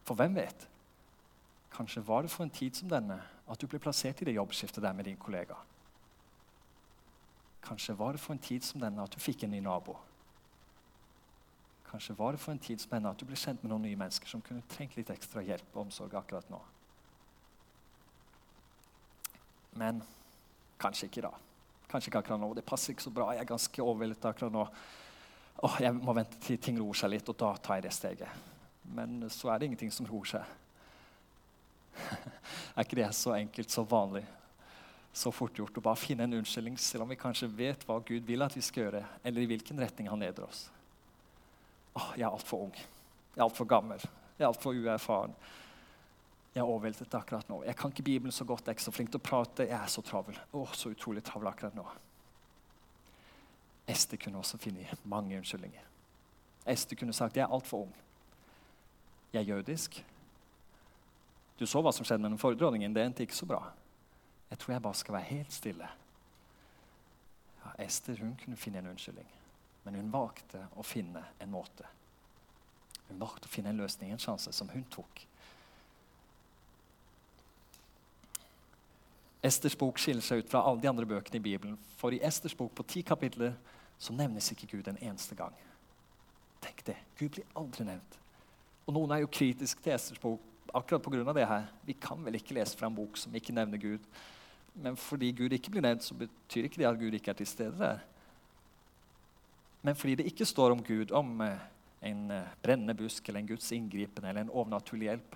For 0.08 0.16
hvem 0.16 0.38
vet? 0.40 0.68
Kanskje 1.76 2.08
var 2.08 2.24
det 2.24 2.32
for 2.32 2.48
en 2.48 2.54
tid 2.54 2.78
som 2.80 2.90
denne 2.90 3.20
at 3.48 3.62
du 3.62 3.68
ble 3.68 3.80
plassert 3.80 4.22
i 4.22 4.28
det 4.28 4.38
jobbskiftet 4.38 4.84
der 4.84 4.96
med 4.96 5.06
din 5.06 5.20
kollega. 5.20 5.58
Kanskje 7.68 7.98
var 8.00 8.16
det 8.16 8.22
for 8.24 8.34
en 8.34 8.44
tid 8.44 8.64
som 8.64 8.82
denne 8.82 9.04
at 9.04 9.14
du 9.14 9.20
fikk 9.20 9.44
en 9.44 9.52
ny 9.52 9.60
nabo. 9.60 9.98
Kanskje 11.92 12.16
var 12.18 12.32
det 12.32 12.40
for 12.40 12.52
en 12.52 12.64
tid 12.64 12.82
som 12.82 12.96
denne 12.96 13.12
at 13.12 13.20
du 13.20 13.28
ble 13.28 13.40
kjent 13.40 13.64
med 13.64 13.72
noen 13.72 13.84
nye 13.88 14.00
mennesker 14.00 14.32
som 14.32 14.44
kunne 14.44 14.64
trengt 14.72 14.96
litt 14.98 15.12
ekstra 15.12 15.44
hjelp 15.44 15.76
og 15.76 15.86
omsorg 15.86 16.16
akkurat 16.20 16.50
nå. 16.52 16.60
Men 19.78 20.02
kanskje 20.82 21.12
ikke 21.12 21.28
da. 21.28 21.34
Kanskje 21.92 22.12
ikke 22.12 22.24
akkurat 22.24 22.42
nå. 22.42 22.54
Det 22.56 22.66
passer 22.68 22.96
ikke 22.96 23.06
så 23.06 23.14
bra. 23.14 23.32
Jeg 23.36 23.44
er 23.44 23.52
ganske 23.54 23.84
overveldet 23.84 24.26
akkurat 24.26 24.56
nå. 24.56 24.68
Åh, 25.68 25.82
jeg 25.84 25.96
må 26.00 26.16
vente 26.16 26.40
til 26.44 26.60
ting 26.62 26.80
roer 26.80 26.98
seg 26.98 27.14
litt, 27.14 27.30
og 27.30 27.38
da 27.40 27.54
tar 27.62 27.80
jeg 27.80 27.88
det 27.88 27.96
steget. 27.96 28.48
Men 28.96 29.30
så 29.34 29.52
er 29.52 29.60
det 29.60 29.70
ingenting 29.70 29.92
som 29.94 30.08
roer 30.10 30.32
seg. 30.32 30.56
er 32.76 32.86
ikke 32.86 33.00
det 33.00 33.10
så 33.18 33.34
enkelt, 33.36 33.74
så 33.74 33.84
vanlig, 33.88 34.24
så 35.14 35.32
fort 35.34 35.58
gjort 35.58 35.78
å 35.80 35.84
bare 35.84 36.00
finne 36.00 36.28
en 36.28 36.38
unnskyldning, 36.40 36.78
selv 36.80 37.06
om 37.06 37.12
vi 37.12 37.20
kanskje 37.20 37.50
vet 37.50 37.86
hva 37.88 37.98
Gud 38.06 38.28
vil 38.28 38.46
at 38.46 38.56
vi 38.56 38.64
skal 38.66 38.88
gjøre, 38.88 39.04
eller 39.26 39.44
i 39.44 39.50
hvilken 39.50 39.82
retning 39.82 40.10
han 40.12 40.22
leder 40.22 40.46
oss? 40.46 40.68
Åh, 41.98 42.12
jeg 42.20 42.28
er 42.28 42.34
altfor 42.34 42.68
ung. 42.68 42.76
Jeg 42.78 43.42
er 43.42 43.48
altfor 43.48 43.66
gammel. 43.70 44.04
Jeg 44.38 44.46
er 44.46 44.52
altfor 44.52 44.78
uerfaren. 44.78 45.34
Jeg 46.54 46.62
er 46.62 46.70
overveldet 46.70 47.14
akkurat 47.18 47.50
nå. 47.50 47.64
Jeg 47.66 47.78
kan 47.78 47.94
ikke 47.94 48.06
Bibelen 48.06 48.34
så 48.34 48.46
godt, 48.46 48.66
jeg 48.66 48.74
er 48.74 48.78
ikke 48.78 48.86
så 48.86 48.94
flink 48.94 49.12
til 49.14 49.22
å 49.22 49.26
prate. 49.26 49.66
Jeg 49.66 49.78
er 49.78 49.90
så 49.94 50.02
travel. 50.06 50.38
Åh, 50.58 50.76
så 50.78 50.94
utrolig 50.94 51.24
travel 51.26 51.50
akkurat 51.50 51.76
nå. 51.78 51.86
Ester 53.90 54.20
kunne 54.22 54.42
også 54.42 54.60
finne 54.62 54.86
mange 55.06 55.38
unnskyldninger. 55.38 55.86
Ester 56.68 57.00
kunne 57.00 57.16
sagt 57.16 57.38
jeg 57.38 57.46
er 57.46 57.54
altfor 57.54 57.88
ung. 57.88 57.94
Jeg 59.38 59.50
er 59.50 59.56
jødisk. 59.56 60.06
Du 61.60 61.66
så 61.70 61.82
hva 61.82 61.92
som 61.94 62.06
skjedde 62.06 62.24
med 62.24 62.32
den 62.34 62.40
forrige. 62.42 62.90
Det 62.94 63.04
endte 63.04 63.24
ikke 63.24 63.36
så 63.38 63.46
bra. 63.46 63.60
Jeg 64.50 64.58
tror 64.60 64.74
jeg 64.74 64.82
bare 64.82 64.98
skal 64.98 65.14
være 65.14 65.30
helt 65.30 65.54
stille. 65.54 65.90
Ja, 67.66 67.86
Ester 67.86 68.18
hun 68.18 68.34
kunne 68.44 68.58
finne 68.58 68.80
en 68.80 68.88
unnskyldning, 68.88 69.28
men 69.84 69.96
hun 69.96 70.10
valgte 70.14 70.64
å 70.74 70.84
finne 70.84 71.22
en 71.40 71.54
måte. 71.54 71.86
Hun 73.10 73.22
valgte 73.22 73.46
å 73.46 73.54
finne 73.54 73.70
en 73.70 73.78
løsning, 73.78 74.12
en 74.12 74.26
sjanse, 74.26 74.52
som 74.52 74.70
hun 74.74 74.86
tok. 74.90 75.26
Esters 79.46 79.78
bok 79.78 80.02
skiller 80.02 80.26
seg 80.26 80.42
ut 80.42 80.50
fra 80.50 80.64
alle 80.66 80.82
de 80.82 80.90
andre 80.90 81.06
bøkene 81.06 81.38
i 81.38 81.46
Bibelen. 81.46 81.78
For 82.00 82.16
i 82.16 82.24
Esters 82.26 82.58
bok 82.58 82.74
på 82.74 82.90
ti 82.90 83.06
kapitler 83.06 83.54
så 84.00 84.18
nevnes 84.18 84.50
ikke 84.52 84.72
Gud 84.74 84.90
en 84.90 84.98
eneste 84.98 85.38
gang. 85.38 85.54
Tenk 86.64 86.82
det. 86.90 86.98
Gud 87.20 87.38
blir 87.38 87.54
aldri 87.54 87.86
nevnt. 87.86 88.18
Og 88.88 88.96
Noen 88.96 89.12
er 89.14 89.24
jo 89.24 89.32
kritiske 89.32 89.84
til 89.84 89.94
Esters 89.94 90.22
bok 90.22 90.44
akkurat 90.74 91.04
pga. 91.04 91.34
det 91.34 91.48
her. 91.48 91.66
Vi 91.86 91.94
kan 91.94 92.24
vel 92.24 92.36
ikke 92.36 92.56
lese 92.56 92.78
fra 92.78 92.88
en 92.88 92.96
bok 92.96 93.18
som 93.18 93.36
ikke 93.36 93.54
nevner 93.54 93.78
Gud. 93.78 94.00
Men 94.74 94.96
fordi 94.96 95.32
Gud 95.32 95.52
ikke 95.52 95.72
blir 95.72 95.82
nevnt, 95.82 96.04
så 96.04 96.14
betyr 96.14 96.64
ikke 96.64 96.78
det 96.78 96.88
at 96.88 97.00
Gud 97.00 97.14
ikke 97.14 97.32
er 97.32 97.36
til 97.36 97.48
stede 97.48 97.78
der. 97.80 98.00
Men 99.82 99.96
fordi 99.96 100.16
det 100.16 100.26
ikke 100.26 100.46
står 100.46 100.72
om 100.72 100.84
Gud, 100.84 101.12
om 101.12 101.42
eh, 101.42 101.60
en 102.02 102.32
eh, 102.32 102.54
brennende 102.64 102.94
busk 102.94 103.28
eller 103.30 103.40
en 103.40 103.48
Guds 103.48 103.72
inngripen 103.72 104.26
eller 104.26 104.42
en 104.42 104.50
overnaturlig 104.50 105.10
hjelp, 105.10 105.36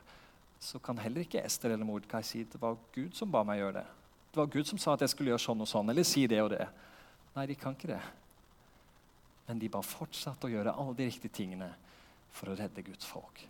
så 0.60 0.80
kan 0.80 0.98
heller 0.98 1.22
ikke 1.22 1.42
Ester 1.44 1.72
eller 1.72 1.86
Mordkai 1.86 2.22
si 2.24 2.44
det 2.44 2.62
var 2.62 2.78
Gud 2.94 3.16
som 3.18 3.32
ba 3.32 3.44
meg 3.44 3.60
gjøre 3.60 3.80
det. 3.80 3.86
Det 4.32 4.38
var 4.38 4.52
Gud 4.54 4.68
som 4.68 4.78
sa 4.78 4.94
at 4.94 5.02
jeg 5.02 5.10
skulle 5.10 5.34
gjøre 5.34 5.44
sånn 5.44 5.62
og 5.62 5.68
sånn, 5.68 5.90
eller 5.90 6.06
si 6.08 6.28
det 6.28 6.42
og 6.42 6.52
det. 6.54 6.68
Nei, 7.36 7.48
de 7.50 7.56
kan 7.56 7.74
ikke 7.74 7.96
det. 7.96 8.02
Men 9.48 9.60
de 9.60 9.72
bare 9.72 9.88
fortsatte 9.88 10.48
å 10.48 10.52
gjøre 10.52 10.76
alle 10.78 10.94
de 10.96 11.08
riktige 11.10 11.34
tingene 11.34 11.72
for 12.32 12.52
å 12.52 12.56
redde 12.56 12.86
Guds 12.86 13.08
folk. 13.10 13.42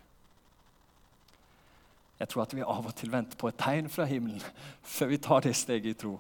Jeg 2.22 2.30
tror 2.30 2.44
at 2.44 2.54
vi 2.54 2.62
av 2.62 2.86
og 2.86 2.94
til 2.94 3.10
venter 3.10 3.38
på 3.42 3.50
et 3.50 3.58
tegn 3.58 3.88
fra 3.90 4.06
himmelen 4.06 4.44
før 4.96 5.10
vi 5.10 5.18
tar 5.18 5.42
det 5.42 5.56
steget 5.58 5.90
i 5.90 5.98
tro. 5.98 6.20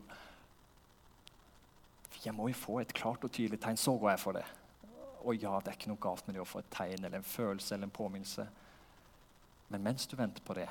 Jeg 2.26 2.34
må 2.34 2.48
jo 2.50 2.58
få 2.58 2.80
et 2.82 2.94
klart 2.94 3.22
og 3.26 3.32
tydelig 3.34 3.60
tegn, 3.62 3.78
så 3.78 3.94
går 3.98 4.10
jeg 4.10 4.22
for 4.22 4.38
det. 4.38 4.46
Og 5.22 5.36
ja, 5.38 5.60
det 5.62 5.70
er 5.70 5.78
ikke 5.78 5.92
noe 5.92 6.02
galt 6.02 6.26
med 6.26 6.36
det 6.36 6.42
å 6.42 6.48
få 6.50 6.64
et 6.64 6.72
tegn 6.74 7.04
eller 7.04 7.20
en 7.20 7.28
følelse 7.28 7.76
eller 7.76 7.86
en 7.86 7.94
påminnelse. 7.94 8.46
Men 9.70 9.84
mens 9.86 10.08
du 10.10 10.16
venter 10.18 10.42
på 10.46 10.56
det, 10.58 10.68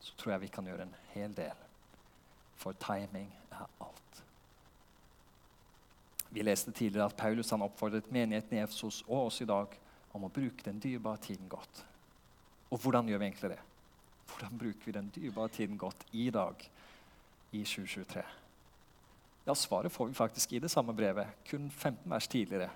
så 0.00 0.12
tror 0.20 0.34
jeg 0.34 0.44
vi 0.44 0.50
kan 0.52 0.68
gjøre 0.68 0.84
en 0.84 0.98
hel 1.14 1.32
del. 1.36 1.62
For 2.60 2.76
timing 2.80 3.30
er 3.56 3.64
alt. 3.84 4.20
Vi 6.28 6.44
leste 6.44 6.74
tidligere 6.76 7.08
at 7.08 7.16
Paulus 7.16 7.54
han 7.54 7.64
oppfordret 7.64 8.12
menigheten 8.12 8.58
i 8.58 8.60
Efsos 8.60 9.00
og 9.06 9.30
oss 9.30 9.40
i 9.40 9.48
dag 9.48 9.72
om 10.12 10.28
å 10.28 10.32
bruke 10.32 10.64
den 10.66 10.82
dyrebare 10.82 11.24
tiden 11.24 11.48
godt. 11.48 11.80
Og 12.68 12.84
hvordan 12.84 13.08
gjør 13.08 13.22
vi 13.22 13.28
egentlig 13.30 13.52
det? 13.54 13.62
Hvordan 14.26 14.58
bruker 14.58 14.84
vi 14.84 14.92
den 14.92 15.12
dyrebare 15.14 15.48
tiden 15.48 15.78
godt 15.78 16.06
i 16.12 16.30
dag, 16.30 16.70
i 17.52 17.64
2023? 17.64 18.22
Ja, 19.46 19.54
Svaret 19.54 19.92
får 19.92 20.06
vi 20.06 20.14
faktisk 20.14 20.52
i 20.52 20.58
det 20.58 20.70
samme 20.70 20.94
brevet, 20.94 21.26
kun 21.50 21.70
15 21.70 22.10
vers 22.10 22.28
tidligere, 22.28 22.70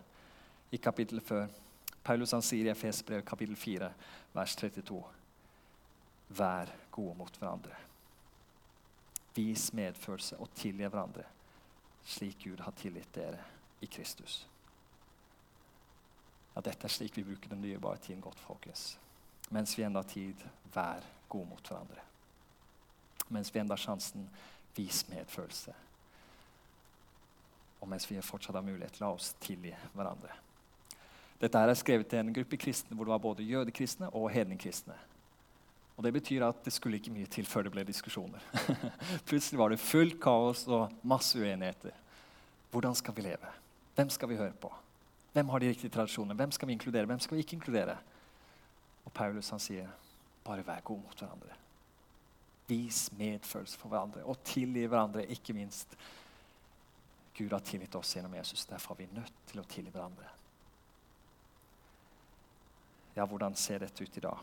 i 0.71 0.77
kapittelet 0.77 1.23
før. 1.23 1.47
Paulus 2.05 2.31
han 2.33 2.43
sier 2.43 2.69
i 2.69 2.71
Efes 2.71 3.03
brev 3.03 3.25
kapittel 3.27 3.57
4, 3.57 3.91
vers 4.33 4.57
32. 4.57 5.03
Vær 6.29 6.71
gode 6.91 7.17
mot 7.19 7.37
hverandre. 7.39 7.75
Vis 9.35 9.73
medfølelse 9.73 10.39
og 10.39 10.55
tilgi 10.55 10.87
hverandre, 10.87 11.27
slik 12.05 12.39
Gud 12.45 12.63
har 12.63 12.75
tilgitt 12.79 13.15
dere 13.15 13.43
i 13.81 13.87
Kristus. 13.87 14.47
Ja, 16.55 16.63
dette 16.63 16.87
er 16.87 16.93
slik 16.93 17.17
vi 17.19 17.27
bruker 17.27 17.51
den 17.51 17.63
dyrebare 17.63 17.99
tiden 17.99 18.23
godt, 18.23 18.41
folkens. 18.41 18.99
Mens 19.51 19.77
vi 19.79 19.83
enda 19.83 20.03
har 20.03 20.09
tid, 20.09 20.43
vær 20.75 21.07
gode 21.31 21.49
mot 21.51 21.71
hverandre. 21.71 22.03
Mens 23.31 23.53
vi 23.55 23.63
enda 23.63 23.77
har 23.77 23.83
sjansen, 23.83 24.27
vis 24.77 25.05
medfølelse. 25.11 25.75
Og 27.81 27.89
mens 27.89 28.07
vi 28.11 28.21
fortsatt 28.23 28.59
har 28.59 28.67
mulighet, 28.67 29.01
la 29.01 29.13
oss 29.15 29.33
tilgi 29.41 29.73
hverandre. 29.95 30.35
Dette 31.41 31.61
er 31.63 31.73
skrevet 31.79 32.11
til 32.11 32.21
en 32.21 32.35
gruppe 32.37 32.59
kristne 32.61 32.97
hvor 32.97 33.09
det 33.09 33.15
var 33.15 33.23
både 33.25 33.47
jødekristne 33.49 34.11
og 34.13 34.29
hedningkristne. 34.35 34.97
Og 35.97 36.05
Det 36.05 36.13
betyr 36.13 36.45
at 36.47 36.65
det 36.65 36.73
skulle 36.73 36.97
ikke 36.97 37.13
mye 37.13 37.29
til 37.29 37.45
før 37.45 37.67
det 37.67 37.73
ble 37.73 37.85
diskusjoner. 37.85 38.41
Plutselig 39.29 39.59
var 39.61 39.69
det 39.69 39.81
fullt 39.81 40.21
kaos 40.21 40.67
og 40.69 40.93
masse 41.03 41.39
uenigheter. 41.39 41.93
Hvordan 42.71 42.95
skal 42.95 43.17
vi 43.17 43.25
leve? 43.27 43.51
Hvem 43.95 44.11
skal 44.11 44.29
vi 44.29 44.37
høre 44.37 44.57
på? 44.61 44.73
Hvem 45.33 45.49
har 45.49 45.59
de 45.59 45.69
riktige 45.69 45.91
tradisjonene? 45.91 46.35
Hvem 46.35 46.53
skal 46.57 46.69
vi 46.69 46.73
inkludere? 46.73 47.07
Hvem 47.07 47.21
skal 47.21 47.37
vi 47.37 47.45
ikke 47.45 47.57
inkludere? 47.57 47.97
Og 49.05 49.13
Paulus 49.13 49.51
han 49.53 49.61
sier 49.61 49.89
bare 50.45 50.67
vær 50.67 50.85
god 50.85 51.03
mot 51.03 51.23
hverandre. 51.23 51.57
Vis 52.71 53.09
medfølelse 53.19 53.79
for 53.79 53.93
hverandre 53.93 54.25
og 54.25 54.43
tilgi 54.47 54.87
hverandre, 54.87 55.27
ikke 55.27 55.55
minst. 55.57 55.97
Gud 57.37 57.53
har 57.53 57.65
tilgitt 57.65 57.95
oss 57.97 58.15
gjennom 58.17 58.35
Jesus. 58.37 58.67
Derfor 58.67 58.95
er 58.95 59.03
vi 59.03 59.11
nødt 59.17 59.43
til 59.51 59.63
å 59.63 59.67
tilgi 59.69 59.93
hverandre. 59.95 60.29
Ja, 63.17 63.27
hvordan 63.27 63.57
ser 63.59 63.83
dette 63.83 64.05
ut 64.05 64.17
i 64.17 64.23
dag? 64.23 64.43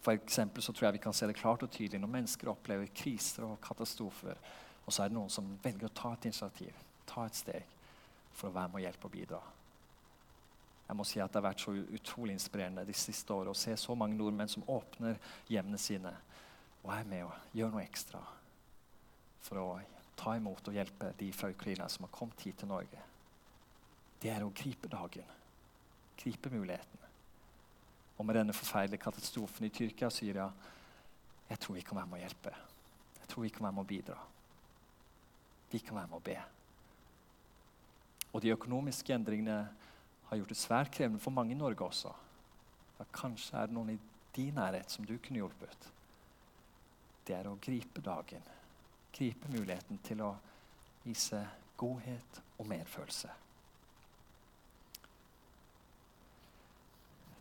For 0.00 0.16
eksempel 0.16 0.64
så 0.64 0.72
tror 0.72 0.88
jeg 0.88 0.98
vi 0.98 1.04
kan 1.04 1.16
se 1.16 1.26
det 1.28 1.36
klart 1.36 1.64
og 1.66 1.72
tydelig 1.72 2.00
når 2.00 2.12
mennesker 2.14 2.52
opplever 2.52 2.88
kriser 2.96 3.44
og 3.44 3.58
katastrofer. 3.64 4.38
Og 4.86 4.92
så 4.92 5.04
er 5.04 5.10
det 5.10 5.18
noen 5.18 5.32
som 5.32 5.48
velger 5.62 5.90
å 5.90 5.94
ta 5.94 6.14
et 6.14 6.30
initiativ, 6.30 6.76
ta 7.06 7.26
et 7.28 7.36
steg, 7.36 7.74
for 8.32 8.48
å 8.48 8.54
være 8.54 8.70
med 8.70 8.80
og 8.80 8.86
hjelpe 8.86 9.10
og 9.10 9.14
bidra. 9.14 9.40
Jeg 10.90 10.98
må 10.98 11.04
si 11.06 11.20
at 11.22 11.30
Det 11.30 11.38
har 11.38 11.44
vært 11.52 11.62
så 11.62 11.70
utrolig 11.70 12.34
inspirerende 12.34 12.82
de 12.82 12.94
siste 12.98 13.30
årene 13.30 13.52
å 13.54 13.58
se 13.58 13.76
så 13.78 13.94
mange 13.94 14.16
nordmenn 14.18 14.50
som 14.50 14.64
åpner 14.66 15.20
hjemmene 15.46 15.78
sine 15.78 16.10
og 16.80 16.88
er 16.96 17.04
med 17.06 17.28
og 17.28 17.54
gjør 17.54 17.70
noe 17.70 17.84
ekstra 17.84 18.22
for 19.44 19.60
å 19.60 19.66
ta 20.18 20.34
imot 20.34 20.66
og 20.66 20.74
hjelpe 20.74 21.12
de 21.20 21.28
fra 21.30 21.52
Ukraina 21.52 21.86
som 21.88 22.08
har 22.08 22.12
kommet 22.16 22.42
hit 22.42 22.58
til 22.58 22.72
Norge. 22.72 23.04
Det 24.20 24.32
er 24.34 24.42
å 24.42 24.50
gripe 24.50 24.90
dagen, 24.90 25.30
gripe 26.18 26.50
muligheten 26.50 27.06
og 28.18 28.26
med 28.26 28.40
denne 28.40 28.56
forferdelige 28.56 29.04
katastrofen 29.06 29.68
i 29.68 29.72
Tyrkia 29.72 30.10
og 30.10 30.12
Syria 30.12 30.48
Jeg 31.50 31.58
tror 31.62 31.78
vi 31.78 31.84
kan 31.86 31.96
være 31.96 32.10
med 32.10 32.18
å 32.18 32.24
hjelpe. 32.24 32.50
Jeg 33.20 33.30
tror 33.30 33.46
vi 33.46 33.52
kan 33.54 33.64
være 33.68 33.76
med 33.78 33.82
å 33.82 33.90
bidra. 33.94 34.18
Vi 35.70 35.78
kan 35.78 35.96
være 35.96 36.10
med 36.10 36.18
å 36.18 36.26
be. 36.26 36.36
Og 38.32 38.42
de 38.42 38.52
økonomiske 38.54 39.14
endringene 39.14 39.56
har 40.30 40.38
gjort 40.38 40.52
det 40.52 40.58
svært 40.58 40.92
krevende 40.94 41.22
for 41.22 41.34
mange 41.34 41.54
i 41.54 41.58
Norge 41.58 41.84
også. 41.84 42.12
Ja, 42.98 43.06
kanskje 43.14 43.58
er 43.58 43.66
det 43.66 43.74
noen 43.74 43.96
i 43.96 43.98
din 44.36 44.54
nærhet 44.54 44.92
som 44.92 45.06
du 45.06 45.16
kunne 45.18 45.42
hjulpet. 45.42 45.88
Det 47.26 47.34
er 47.34 47.48
å 47.50 47.58
gripe 47.62 48.02
dagen. 48.04 48.44
Gripe 49.14 49.50
muligheten 49.50 49.98
til 50.06 50.22
å 50.22 50.34
vise 51.02 51.42
godhet 51.80 52.42
og 52.58 52.68
medfølelse. 52.70 53.30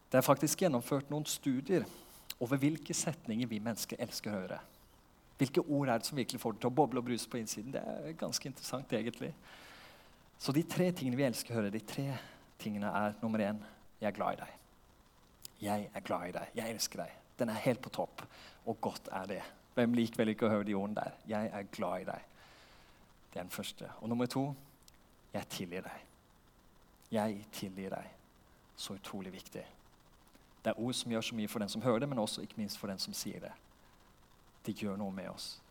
Det 0.09 0.17
er 0.17 0.25
faktisk 0.25 0.63
gjennomført 0.63 1.11
noen 1.13 1.27
studier 1.29 1.85
over 2.41 2.57
hvilke 2.57 2.95
setninger 2.97 3.49
vi 3.51 3.61
mennesker 3.61 4.01
elsker 4.01 4.33
å 4.33 4.39
høre. 4.39 4.59
Hvilke 5.37 5.61
ord 5.61 5.91
er 5.91 6.01
det 6.01 6.09
som 6.09 6.17
virkelig 6.17 6.41
får 6.41 6.55
det 6.55 6.63
til 6.63 6.71
å 6.71 6.75
boble 6.75 7.03
og 7.03 7.05
bruse 7.05 7.29
på 7.29 7.37
innsiden? 7.37 7.75
Det 7.75 7.83
er 7.83 8.17
ganske 8.17 8.49
interessant, 8.49 8.93
egentlig. 8.93 9.29
Så 10.39 10.55
de 10.55 10.63
tre 10.63 10.89
tingene 10.95 11.19
vi 11.19 11.27
elsker 11.27 11.53
å 11.53 11.59
høre, 11.59 11.71
de 11.71 11.83
tre 11.85 12.07
tingene 12.59 12.91
er 12.95 13.17
nummer 13.21 13.43
én 13.43 13.61
jeg 13.99 14.07
er 14.07 14.15
glad 14.15 14.33
i 14.33 14.39
deg. 14.39 14.51
Jeg 15.61 15.89
er 15.93 15.99
glad 15.99 16.29
i 16.29 16.31
deg. 16.31 16.51
Jeg 16.55 16.73
elsker 16.73 17.01
deg. 17.03 17.15
Den 17.39 17.49
er 17.49 17.63
helt 17.65 17.81
på 17.81 17.89
topp. 17.89 18.23
Og 18.65 18.81
godt 18.81 19.09
er 19.11 19.25
det. 19.27 19.41
Hvem 19.75 19.93
liker 19.93 20.21
vel 20.21 20.33
ikke 20.33 20.47
å 20.47 20.51
høre 20.53 20.67
de 20.67 20.75
ordene 20.75 21.01
der? 21.01 21.17
Jeg 21.27 21.51
er 21.53 21.67
glad 21.71 22.05
i 22.05 22.07
deg. 22.07 22.23
Det 23.33 23.39
er 23.39 23.43
den 23.43 23.51
første. 23.51 23.89
Og 23.99 24.09
nummer 24.09 24.25
to 24.25 24.45
jeg 25.33 25.47
tilgir 25.51 25.83
deg. 25.85 26.05
Jeg 27.11 27.45
tilgir 27.51 27.93
deg. 27.93 28.07
Så 28.79 28.95
utrolig 28.95 29.33
viktig. 29.33 29.65
Det 30.63 30.71
er 30.71 30.79
ord 30.79 30.95
som 30.95 31.11
gjør 31.11 31.21
så 31.21 31.35
mye 31.35 31.47
for 31.47 31.59
den 31.59 31.69
som 31.69 31.81
hører 31.81 31.99
det, 31.99 32.09
men 32.09 32.19
også 32.19 32.41
ikke 32.41 32.57
minst 32.57 32.79
for 32.79 32.87
den 32.87 32.99
som 32.99 33.13
sier 33.13 33.39
det. 33.43 33.51
Det 34.65 34.75
gjør 34.79 34.97
noe 34.99 35.11
med 35.11 35.29
oss. 35.29 35.61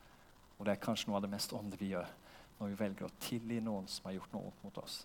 Og 0.58 0.66
det 0.66 0.74
er 0.74 0.82
kanskje 0.82 1.08
noe 1.08 1.16
av 1.16 1.24
det 1.24 1.32
mest 1.32 1.52
åndelige 1.52 1.80
vi 1.80 1.92
gjør 1.92 2.08
når 2.58 2.72
vi 2.72 2.78
velger 2.80 3.06
å 3.06 3.16
tilgi 3.22 3.60
noen 3.62 3.86
som 3.88 4.08
har 4.08 4.16
gjort 4.18 4.32
noe 4.34 4.52
mot 4.64 4.78
oss. 4.82 5.04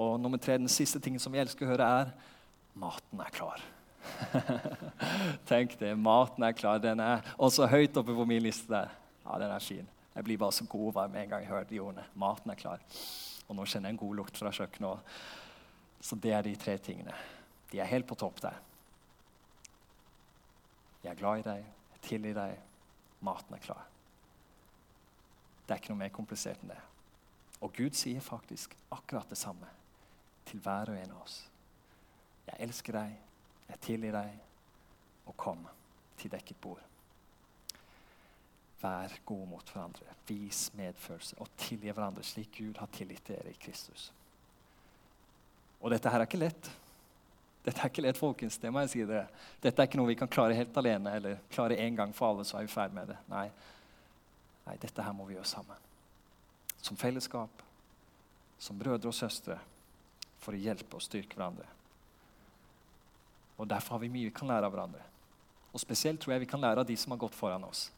Og 0.00 0.16
nummer 0.20 0.40
tre, 0.40 0.56
Den 0.58 0.68
siste 0.68 1.00
tingen 1.00 1.20
som 1.20 1.32
vi 1.32 1.42
elsker 1.42 1.66
å 1.66 1.74
høre, 1.74 1.86
er 2.00 2.12
maten 2.80 3.20
er 3.20 3.32
klar. 3.34 3.62
Tenk 5.50 5.76
det. 5.80 5.92
Maten 5.98 6.44
er 6.46 6.54
klar. 6.56 6.80
Den 6.80 7.02
er 7.04 7.24
også 7.36 7.68
høyt 7.68 7.96
oppe 8.00 8.14
på 8.16 8.24
min 8.28 8.40
liste 8.42 8.70
der. 8.72 8.94
Ja, 9.26 9.36
den 9.42 9.52
er 9.52 9.64
fin. 9.64 9.88
Jeg 10.14 10.24
blir 10.26 10.40
bare 10.40 10.56
så 10.56 10.64
god 10.64 10.88
og 10.88 11.12
med 11.12 11.22
en 11.22 11.34
gang 11.34 11.44
jeg 11.44 11.50
hører 11.50 11.68
de 11.68 11.80
ordene. 11.82 12.04
Maten 12.16 12.50
er 12.50 12.58
klar. 12.58 12.80
Og 13.48 13.58
nå 13.58 13.66
kjenner 13.68 13.90
jeg 13.90 13.98
en 13.98 14.00
god 14.00 14.16
lukt 14.22 14.40
fra 14.40 14.52
kjøkkenet. 14.56 15.12
Så 16.00 16.16
det 16.16 16.32
er 16.32 16.46
de 16.46 16.54
tre 16.56 16.78
tingene. 16.80 17.14
De 17.70 17.78
er 17.78 17.90
helt 17.90 18.08
på 18.08 18.16
topp 18.18 18.40
der. 18.42 18.56
Jeg 21.04 21.12
er 21.12 21.20
glad 21.20 21.40
i 21.40 21.44
deg, 21.44 21.68
jeg 21.92 22.02
tilgir 22.04 22.34
deg, 22.36 22.56
maten 23.24 23.56
er 23.56 23.62
klar. 23.64 23.84
Det 25.64 25.72
er 25.72 25.80
ikke 25.80 25.94
noe 25.94 26.02
mer 26.02 26.12
komplisert 26.12 26.64
enn 26.64 26.72
det. 26.74 26.80
Og 27.64 27.72
Gud 27.76 27.96
sier 27.96 28.24
faktisk 28.24 28.74
akkurat 28.92 29.28
det 29.32 29.38
samme 29.40 29.68
til 30.50 30.62
hver 30.64 30.90
og 30.92 30.98
en 30.98 31.14
av 31.14 31.22
oss. 31.22 31.40
Jeg 32.48 32.66
elsker 32.66 32.98
deg, 32.98 33.16
jeg 33.70 33.82
tilgir 33.86 34.16
deg, 34.16 34.38
og 35.30 35.36
kom 35.38 35.66
til 36.18 36.32
dekket 36.32 36.58
bord. 36.60 36.82
Vær 38.80 39.14
god 39.28 39.46
mot 39.46 39.70
hverandre, 39.70 40.16
vis 40.26 40.70
medfølelse 40.74 41.36
og 41.40 41.50
tilgi 41.60 41.92
hverandre 41.92 42.24
slik 42.24 42.54
Gud 42.58 42.80
har 42.80 42.88
tilgitt 42.94 43.28
dere 43.28 43.52
i 43.52 43.58
Kristus. 43.60 44.08
Og 45.80 45.92
dette 45.92 46.12
her 46.12 46.22
er 46.22 46.28
ikke 46.28 46.40
lett. 46.40 46.70
Dette 47.64 47.82
er 47.82 47.92
ikke 47.92 48.04
lett, 48.04 48.18
folkens. 48.18 48.56
det 48.58 48.72
må 48.72 48.80
jeg 48.84 48.92
si 48.92 49.04
det. 49.08 49.26
Dette 49.60 49.82
er 49.82 49.88
ikke 49.88 50.00
noe 50.00 50.08
vi 50.08 50.16
kan 50.16 50.30
klare 50.32 50.56
helt 50.56 50.76
alene 50.80 51.12
eller 51.16 51.42
klare 51.52 51.76
en 51.84 51.96
gang 51.96 52.14
for 52.16 52.32
alle, 52.32 52.44
så 52.48 52.56
er 52.56 52.66
vi 52.66 52.72
ferdig 52.72 52.96
med 52.96 53.12
det. 53.12 53.18
Nei. 53.28 53.46
Nei, 54.64 54.76
dette 54.80 55.04
her 55.04 55.16
må 55.16 55.26
vi 55.28 55.36
gjøre 55.36 55.48
sammen. 55.48 55.88
Som 56.80 56.96
fellesskap, 56.96 57.62
som 58.60 58.80
brødre 58.80 59.12
og 59.12 59.16
søstre, 59.16 59.58
for 60.40 60.56
å 60.56 60.60
hjelpe 60.60 60.96
og 60.96 61.04
styrke 61.04 61.36
hverandre. 61.36 61.68
Og 63.60 63.68
Derfor 63.68 63.96
har 63.96 64.04
vi 64.04 64.12
mye 64.12 64.30
vi 64.30 64.34
kan 64.34 64.48
lære 64.48 64.66
av 64.66 64.72
hverandre. 64.74 65.02
Og 65.70 65.80
Spesielt 65.82 66.20
tror 66.20 66.34
jeg 66.34 66.46
vi 66.46 66.50
kan 66.50 66.62
lære 66.62 66.82
av 66.82 66.88
de 66.88 66.96
som 66.96 67.12
har 67.12 67.20
gått 67.20 67.36
foran 67.36 67.66
oss. 67.68 67.90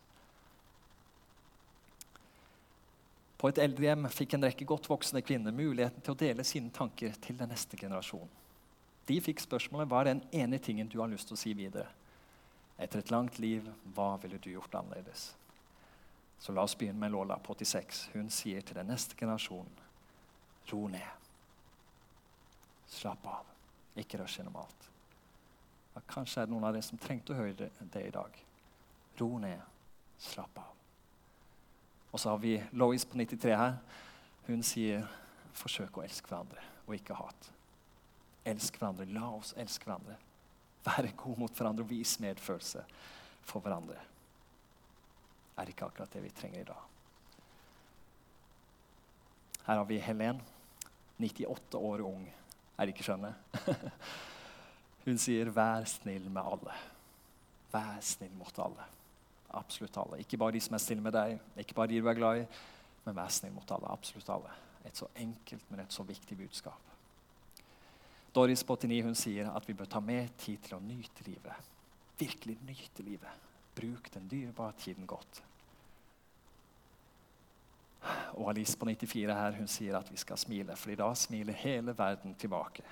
På 3.38 3.50
et 3.50 3.58
eldrehjem 3.58 4.06
fikk 4.10 4.36
en 4.36 4.46
rekke 4.46 4.66
godt 4.70 4.86
voksne 4.90 5.22
kvinner 5.26 5.54
muligheten 5.54 6.02
til 6.02 6.14
å 6.14 6.18
dele 6.18 6.44
sine 6.46 6.70
tanker 6.70 7.14
til 7.22 7.38
den 7.38 7.50
neste 7.50 7.78
generasjonen. 7.78 8.30
De 9.06 9.16
fikk 9.18 9.42
spørsmålet 9.42 9.88
hva 9.90 10.02
er 10.02 10.12
den 10.12 10.20
ene 10.44 10.60
tingen 10.62 10.86
du 10.90 11.00
har 11.00 11.10
lyst 11.10 11.26
til 11.26 11.34
å 11.34 11.40
si 11.40 11.54
videre. 11.58 11.88
Etter 12.78 13.02
et 13.02 13.10
langt 13.10 13.40
liv, 13.42 13.66
hva 13.94 14.14
ville 14.22 14.38
du 14.38 14.52
gjort 14.52 14.74
annerledes? 14.78 15.32
Så 16.42 16.54
la 16.54 16.62
oss 16.66 16.74
begynne 16.78 16.98
med 17.02 17.10
Lola 17.14 17.38
på 17.42 17.54
86. 17.54 18.04
Hun 18.14 18.30
sier 18.30 18.62
til 18.66 18.78
den 18.78 18.90
neste 18.90 19.18
generasjonen 19.18 19.74
ro 20.70 20.86
ned. 20.90 21.21
Slapp 22.92 23.26
av. 23.26 23.48
Ikke 23.98 24.20
rush 24.20 24.40
gjennom 24.40 24.60
alt. 24.60 24.88
Og 25.96 26.04
kanskje 26.08 26.42
er 26.42 26.48
det 26.48 26.54
noen 26.54 26.66
av 26.68 26.76
dere 26.76 26.86
som 26.86 27.00
trengte 27.00 27.34
å 27.34 27.38
høre 27.38 27.56
det, 27.56 28.02
i 28.04 28.12
dag. 28.12 28.36
Ro 29.20 29.30
ned. 29.40 29.60
Slapp 30.22 30.60
av. 30.60 30.70
Og 32.12 32.20
så 32.20 32.32
har 32.32 32.40
vi 32.40 32.58
Lois 32.76 33.04
på 33.08 33.16
93 33.16 33.56
her. 33.56 33.78
Hun 34.46 34.64
sier 34.66 35.06
forsøk 35.56 35.98
å 35.98 36.04
elske 36.04 36.28
hverandre 36.28 36.64
og 36.86 36.94
ikke 36.96 37.16
hat. 37.16 37.50
Elsk 38.48 38.76
hverandre. 38.80 39.08
La 39.12 39.28
oss 39.32 39.54
elske 39.56 39.88
hverandre. 39.88 40.18
Være 40.84 41.14
gode 41.16 41.40
mot 41.44 41.56
hverandre 41.56 41.84
og 41.84 41.92
vise 41.92 42.22
medfølelse 42.24 42.84
for 43.46 43.64
hverandre. 43.64 44.00
Er 45.60 45.70
ikke 45.70 45.88
akkurat 45.88 46.12
det 46.12 46.24
vi 46.24 46.32
trenger 46.36 46.64
i 46.64 46.68
dag. 46.68 46.88
Her 49.62 49.78
har 49.78 49.84
vi 49.86 50.00
Helen, 50.02 50.40
98 51.22 51.78
år 51.78 52.02
ung. 52.02 52.24
Er 52.82 52.90
ikke 52.90 53.04
skjønne? 53.06 53.30
Hun 55.04 55.18
sier 55.18 55.50
'vær 55.54 55.84
snill 55.86 56.26
med 56.30 56.42
alle'. 56.42 56.78
Vær 57.70 58.00
snill 58.02 58.32
mot 58.34 58.58
alle. 58.58 58.86
Absolutt 59.54 59.96
alle. 60.02 60.18
Ikke 60.18 60.36
bare 60.36 60.56
de 60.56 60.60
som 60.60 60.74
er 60.74 60.82
snille 60.82 61.02
med 61.02 61.14
deg, 61.14 61.38
ikke 61.62 61.76
bare 61.78 61.92
de 61.92 62.00
du 62.00 62.08
er 62.08 62.18
glad 62.18 62.40
i, 62.40 62.46
men 63.04 63.16
vær 63.16 63.30
snill 63.30 63.54
mot 63.54 63.70
alle. 63.70 63.92
Absolutt 63.92 64.32
alle. 64.34 64.50
Et 64.84 64.96
så 64.98 65.06
enkelt, 65.14 65.70
men 65.70 65.80
et 65.80 65.94
så 65.94 66.02
viktig 66.02 66.38
budskap. 66.38 66.90
Doris 68.34 68.64
89 68.64 69.02
hun 69.04 69.14
sier 69.14 69.50
at 69.52 69.68
vi 69.68 69.76
bør 69.78 69.90
ta 69.92 70.00
mer 70.00 70.32
tid 70.38 70.58
til 70.66 70.74
å 70.74 70.82
nyte 70.82 71.26
livet. 71.28 71.70
Virkelig 72.18 72.58
nyte 72.66 73.06
livet. 73.06 73.48
Bruk 73.76 74.10
den 74.14 74.26
dyrebare 74.30 74.74
tiden 74.78 75.06
godt. 75.06 75.42
Og 78.32 78.50
Alice 78.50 78.78
på 78.78 78.86
94 78.86 79.34
her, 79.34 79.56
hun 79.58 79.68
sier 79.70 79.96
at 79.98 80.10
vi 80.10 80.16
skal 80.18 80.38
smile, 80.38 80.76
for 80.76 80.90
i 80.90 80.98
dag 80.98 81.16
smiler 81.16 81.54
hele 81.62 81.94
verden 81.98 82.34
tilbake. 82.34 82.82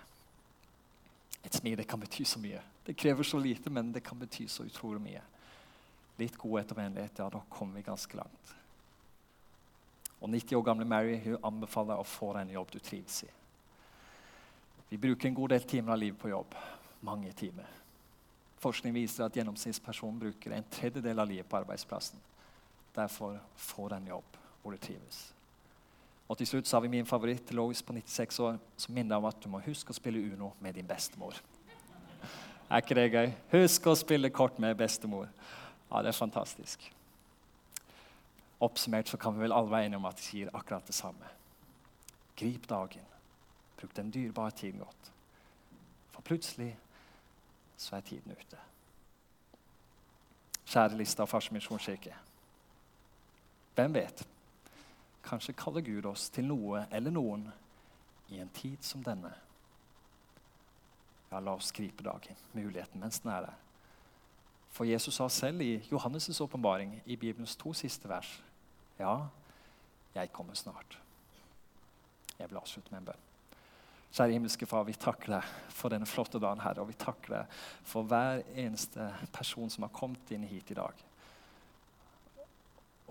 Et 1.45 1.55
smil 1.55 1.83
kan 1.89 2.01
bety 2.01 2.25
så 2.25 2.39
mye. 2.39 2.61
Det 2.87 2.97
krever 2.97 3.27
så 3.27 3.39
lite, 3.39 3.71
men 3.71 3.93
det 3.93 4.05
kan 4.05 4.19
bety 4.19 4.47
så 4.49 4.67
utrolig 4.69 5.01
mye. 5.03 5.23
Litt 6.21 6.37
godhet 6.39 6.73
og 6.75 6.79
vennlighet, 6.79 7.19
ja, 7.19 7.29
da 7.33 7.41
kommer 7.49 7.81
vi 7.81 7.87
ganske 7.87 8.17
langt. 8.17 8.55
Og 10.21 10.29
90 10.29 10.59
år 10.59 10.63
gamle 10.63 10.85
Mary 10.85 11.17
hun 11.25 11.39
anbefaler 11.43 11.97
å 11.99 12.05
få 12.05 12.35
deg 12.35 12.45
en 12.45 12.57
jobb 12.59 12.75
du 12.75 12.79
trives 12.79 13.23
i. 13.25 13.31
Vi 14.91 14.99
bruker 15.01 15.31
en 15.31 15.39
god 15.39 15.55
del 15.55 15.65
timer 15.65 15.95
av 15.95 16.03
livet 16.03 16.21
på 16.21 16.29
jobb. 16.29 16.55
Mange 17.07 17.33
timer. 17.33 17.79
Forskning 18.61 18.93
viser 18.93 19.25
at 19.25 19.39
gjennomsnittspersonen 19.39 20.21
bruker 20.21 20.53
en 20.53 20.69
tredjedel 20.69 21.23
av 21.23 21.31
livet 21.31 21.49
på 21.49 21.57
arbeidsplassen. 21.63 22.21
Derfor 22.93 23.39
får 23.57 23.97
en 23.97 24.11
jobb 24.13 24.40
hvor 24.63 24.71
du 24.71 24.79
trives. 24.79 25.35
Og 26.31 26.39
til 26.39 26.47
slutt 26.47 26.69
så 26.69 26.77
har 26.77 26.85
vi 26.85 26.93
min 26.93 27.07
favoritt, 27.07 27.53
Lois 27.53 27.83
på 27.83 27.93
96 27.93 28.39
år, 28.41 28.59
som 28.77 28.95
minner 28.95 29.17
om 29.17 29.25
at 29.27 29.41
du 29.43 29.49
må 29.51 29.59
huske 29.65 29.91
å 29.91 29.97
spille 29.97 30.23
Uno 30.33 30.53
med 30.61 30.77
din 30.79 30.87
bestemor. 30.87 31.35
Er 32.71 32.85
ikke 32.85 32.95
det 32.95 33.09
gøy? 33.11 33.33
Husk 33.51 33.89
å 33.91 33.97
spille 33.99 34.31
kort 34.31 34.61
med 34.63 34.77
bestemor. 34.79 35.27
Ja, 35.91 36.03
det 36.03 36.13
er 36.13 36.19
fantastisk. 36.21 36.85
Oppsummert 38.63 39.11
så 39.11 39.19
kan 39.19 39.35
vi 39.35 39.43
vel 39.43 39.57
alle 39.57 39.73
være 39.73 39.89
enige 39.89 39.99
om 39.99 40.07
at 40.07 40.21
de 40.21 40.23
sier 40.23 40.55
akkurat 40.55 40.87
det 40.87 40.95
samme. 40.95 41.35
Grip 42.39 42.69
dagen. 42.71 43.07
Bruk 43.81 43.97
den 43.97 44.13
dyrebare 44.15 44.55
tiden 44.55 44.79
godt. 44.85 45.13
For 46.13 46.23
plutselig 46.23 46.77
så 47.77 47.97
er 47.97 48.07
tiden 48.07 48.37
ute. 48.39 48.59
Kjære 50.71 51.01
Lista 51.01 51.25
av 51.25 51.33
Farsmisjonskirke. 51.33 52.15
Hvem 53.75 53.95
vet? 53.95 54.23
Kanskje 55.31 55.55
kaller 55.55 55.85
Gud 55.87 56.09
oss 56.11 56.27
til 56.35 56.49
noe 56.51 56.85
eller 56.91 57.15
noen 57.15 57.47
i 58.35 58.41
en 58.43 58.51
tid 58.55 58.83
som 58.83 59.03
denne. 59.07 59.31
Ja, 61.31 61.39
la 61.39 61.55
oss 61.55 61.71
gripe 61.75 62.03
dagen, 62.03 62.39
muligheten 62.57 62.99
mens 63.03 63.23
den 63.23 63.31
er 63.31 63.47
der. 63.47 63.59
For 64.75 64.87
Jesus 64.87 65.15
sa 65.19 65.29
selv 65.31 65.63
i 65.63 65.79
Johannes' 65.91 66.43
åpenbaring 66.43 66.97
i 67.07 67.17
Bibelens 67.17 67.57
to 67.57 67.73
siste 67.75 68.09
vers 68.11 68.41
Ja, 68.99 69.29
jeg 70.15 70.33
kommer 70.33 70.55
snart. 70.55 70.99
Jeg 72.39 72.51
vil 72.51 72.59
avslutte 72.59 72.91
med 72.91 73.01
en 73.01 73.11
bønn. 73.11 73.27
Kjære 74.11 74.35
himmelske 74.35 74.67
Far, 74.67 74.85
vi 74.85 74.97
takker 74.99 75.37
deg 75.37 75.51
for 75.71 75.93
denne 75.93 76.09
flotte 76.09 76.41
dagen, 76.43 76.61
Herre. 76.65 76.83
Og 76.83 76.91
vi 76.91 76.99
takker 76.99 77.37
deg 77.37 77.61
for 77.87 78.09
hver 78.11 78.43
eneste 78.59 79.07
person 79.33 79.71
som 79.71 79.87
har 79.87 79.95
kommet 79.95 80.33
inn 80.35 80.49
hit 80.51 80.73
i 80.75 80.79
dag. 80.79 81.05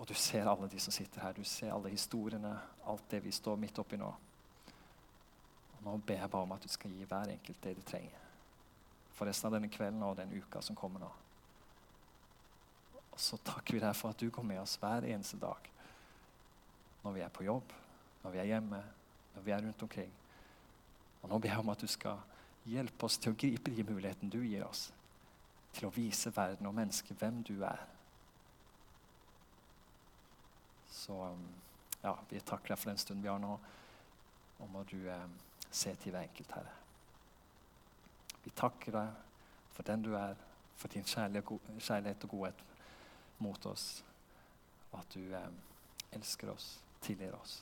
Og 0.00 0.08
du 0.08 0.14
ser 0.16 0.48
alle 0.48 0.68
de 0.72 0.80
som 0.80 0.94
sitter 0.96 1.20
her. 1.20 1.36
Du 1.36 1.44
ser 1.44 1.74
alle 1.74 1.92
historiene, 1.92 2.54
alt 2.88 3.10
det 3.10 3.20
vi 3.24 3.32
står 3.36 3.58
midt 3.60 3.78
oppi 3.82 3.98
nå. 4.00 4.08
Og 5.76 5.82
nå 5.84 5.96
ber 6.08 6.22
jeg 6.22 6.32
bare 6.32 6.46
om 6.48 6.54
at 6.56 6.64
du 6.64 6.72
skal 6.72 6.94
gi 6.94 7.04
hver 7.04 7.34
enkelt 7.34 7.60
det 7.64 7.74
de 7.76 7.84
trenger. 7.84 8.22
For 9.12 9.28
resten 9.28 9.50
av 9.50 9.58
denne 9.58 9.68
kvelden 9.68 10.00
og 10.06 10.16
den 10.16 10.32
uka 10.32 10.62
som 10.64 10.78
kommer 10.78 11.04
nå. 11.04 11.10
Og 13.10 13.20
så 13.20 13.36
takker 13.44 13.76
vi 13.76 13.84
deg 13.84 13.92
for 13.98 14.14
at 14.14 14.24
du 14.24 14.30
går 14.32 14.48
med 14.48 14.62
oss 14.62 14.78
hver 14.80 15.04
eneste 15.04 15.36
dag. 15.40 15.68
Når 17.04 17.16
vi 17.18 17.24
er 17.26 17.36
på 17.36 17.44
jobb, 17.44 17.76
når 18.24 18.32
vi 18.32 18.40
er 18.40 18.50
hjemme, 18.54 18.82
når 19.34 19.44
vi 19.44 19.52
er 19.52 19.62
rundt 19.66 19.82
omkring. 19.82 20.12
Og 21.20 21.28
nå 21.28 21.38
ber 21.38 21.52
jeg 21.52 21.60
om 21.60 21.76
at 21.76 21.84
du 21.84 21.88
skal 21.92 22.24
hjelpe 22.64 23.04
oss 23.04 23.20
til 23.20 23.34
å 23.34 23.40
gripe 23.40 23.72
de 23.76 23.84
mulighetene 23.84 24.32
du 24.32 24.40
gir 24.40 24.64
oss, 24.64 24.88
til 25.76 25.88
å 25.88 25.92
vise 25.92 26.32
verden 26.32 26.68
og 26.68 26.76
mennesket 26.76 27.20
hvem 27.20 27.44
du 27.44 27.58
er. 27.60 27.84
Så 30.90 31.14
um, 31.14 31.46
ja, 32.02 32.18
vi 32.28 32.40
takker 32.40 32.74
deg 32.74 32.80
for 32.80 32.90
den 32.90 33.00
stunden 33.00 33.24
vi 33.24 33.30
har 33.30 33.40
nå. 33.42 33.54
Og 34.60 34.68
må 34.70 34.84
du 34.88 34.98
eh, 35.08 35.26
se 35.70 35.94
til 35.96 36.12
hver 36.12 36.26
enkelt, 36.26 36.52
Herre. 36.52 36.76
Vi 38.44 38.52
takker 38.56 38.96
deg 38.96 39.14
for 39.76 39.88
den 39.88 40.04
du 40.04 40.12
er, 40.18 40.36
for 40.76 40.92
din 40.92 41.04
kjærlighet 41.04 42.24
og 42.24 42.30
godhet 42.30 42.62
mot 43.38 43.66
oss. 43.66 44.04
Og 44.90 45.00
at 45.00 45.14
du 45.14 45.34
eh, 45.36 45.48
elsker 46.16 46.52
oss, 46.52 46.74
tilgir 47.00 47.34
oss, 47.36 47.60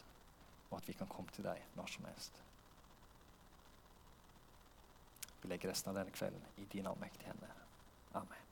og 0.71 0.79
at 0.81 0.89
vi 0.89 0.97
kan 0.99 1.11
komme 1.11 1.31
til 1.35 1.47
deg 1.47 1.63
når 1.77 1.95
som 1.95 2.11
helst. 2.11 2.43
Vi 5.43 5.53
legger 5.53 5.71
resten 5.71 5.93
av 5.93 6.01
denne 6.01 6.15
kvelden 6.15 6.43
i 6.59 6.67
dine 6.73 6.91
allmektige 6.91 7.31
hender. 7.31 7.65
Amen. 8.19 8.48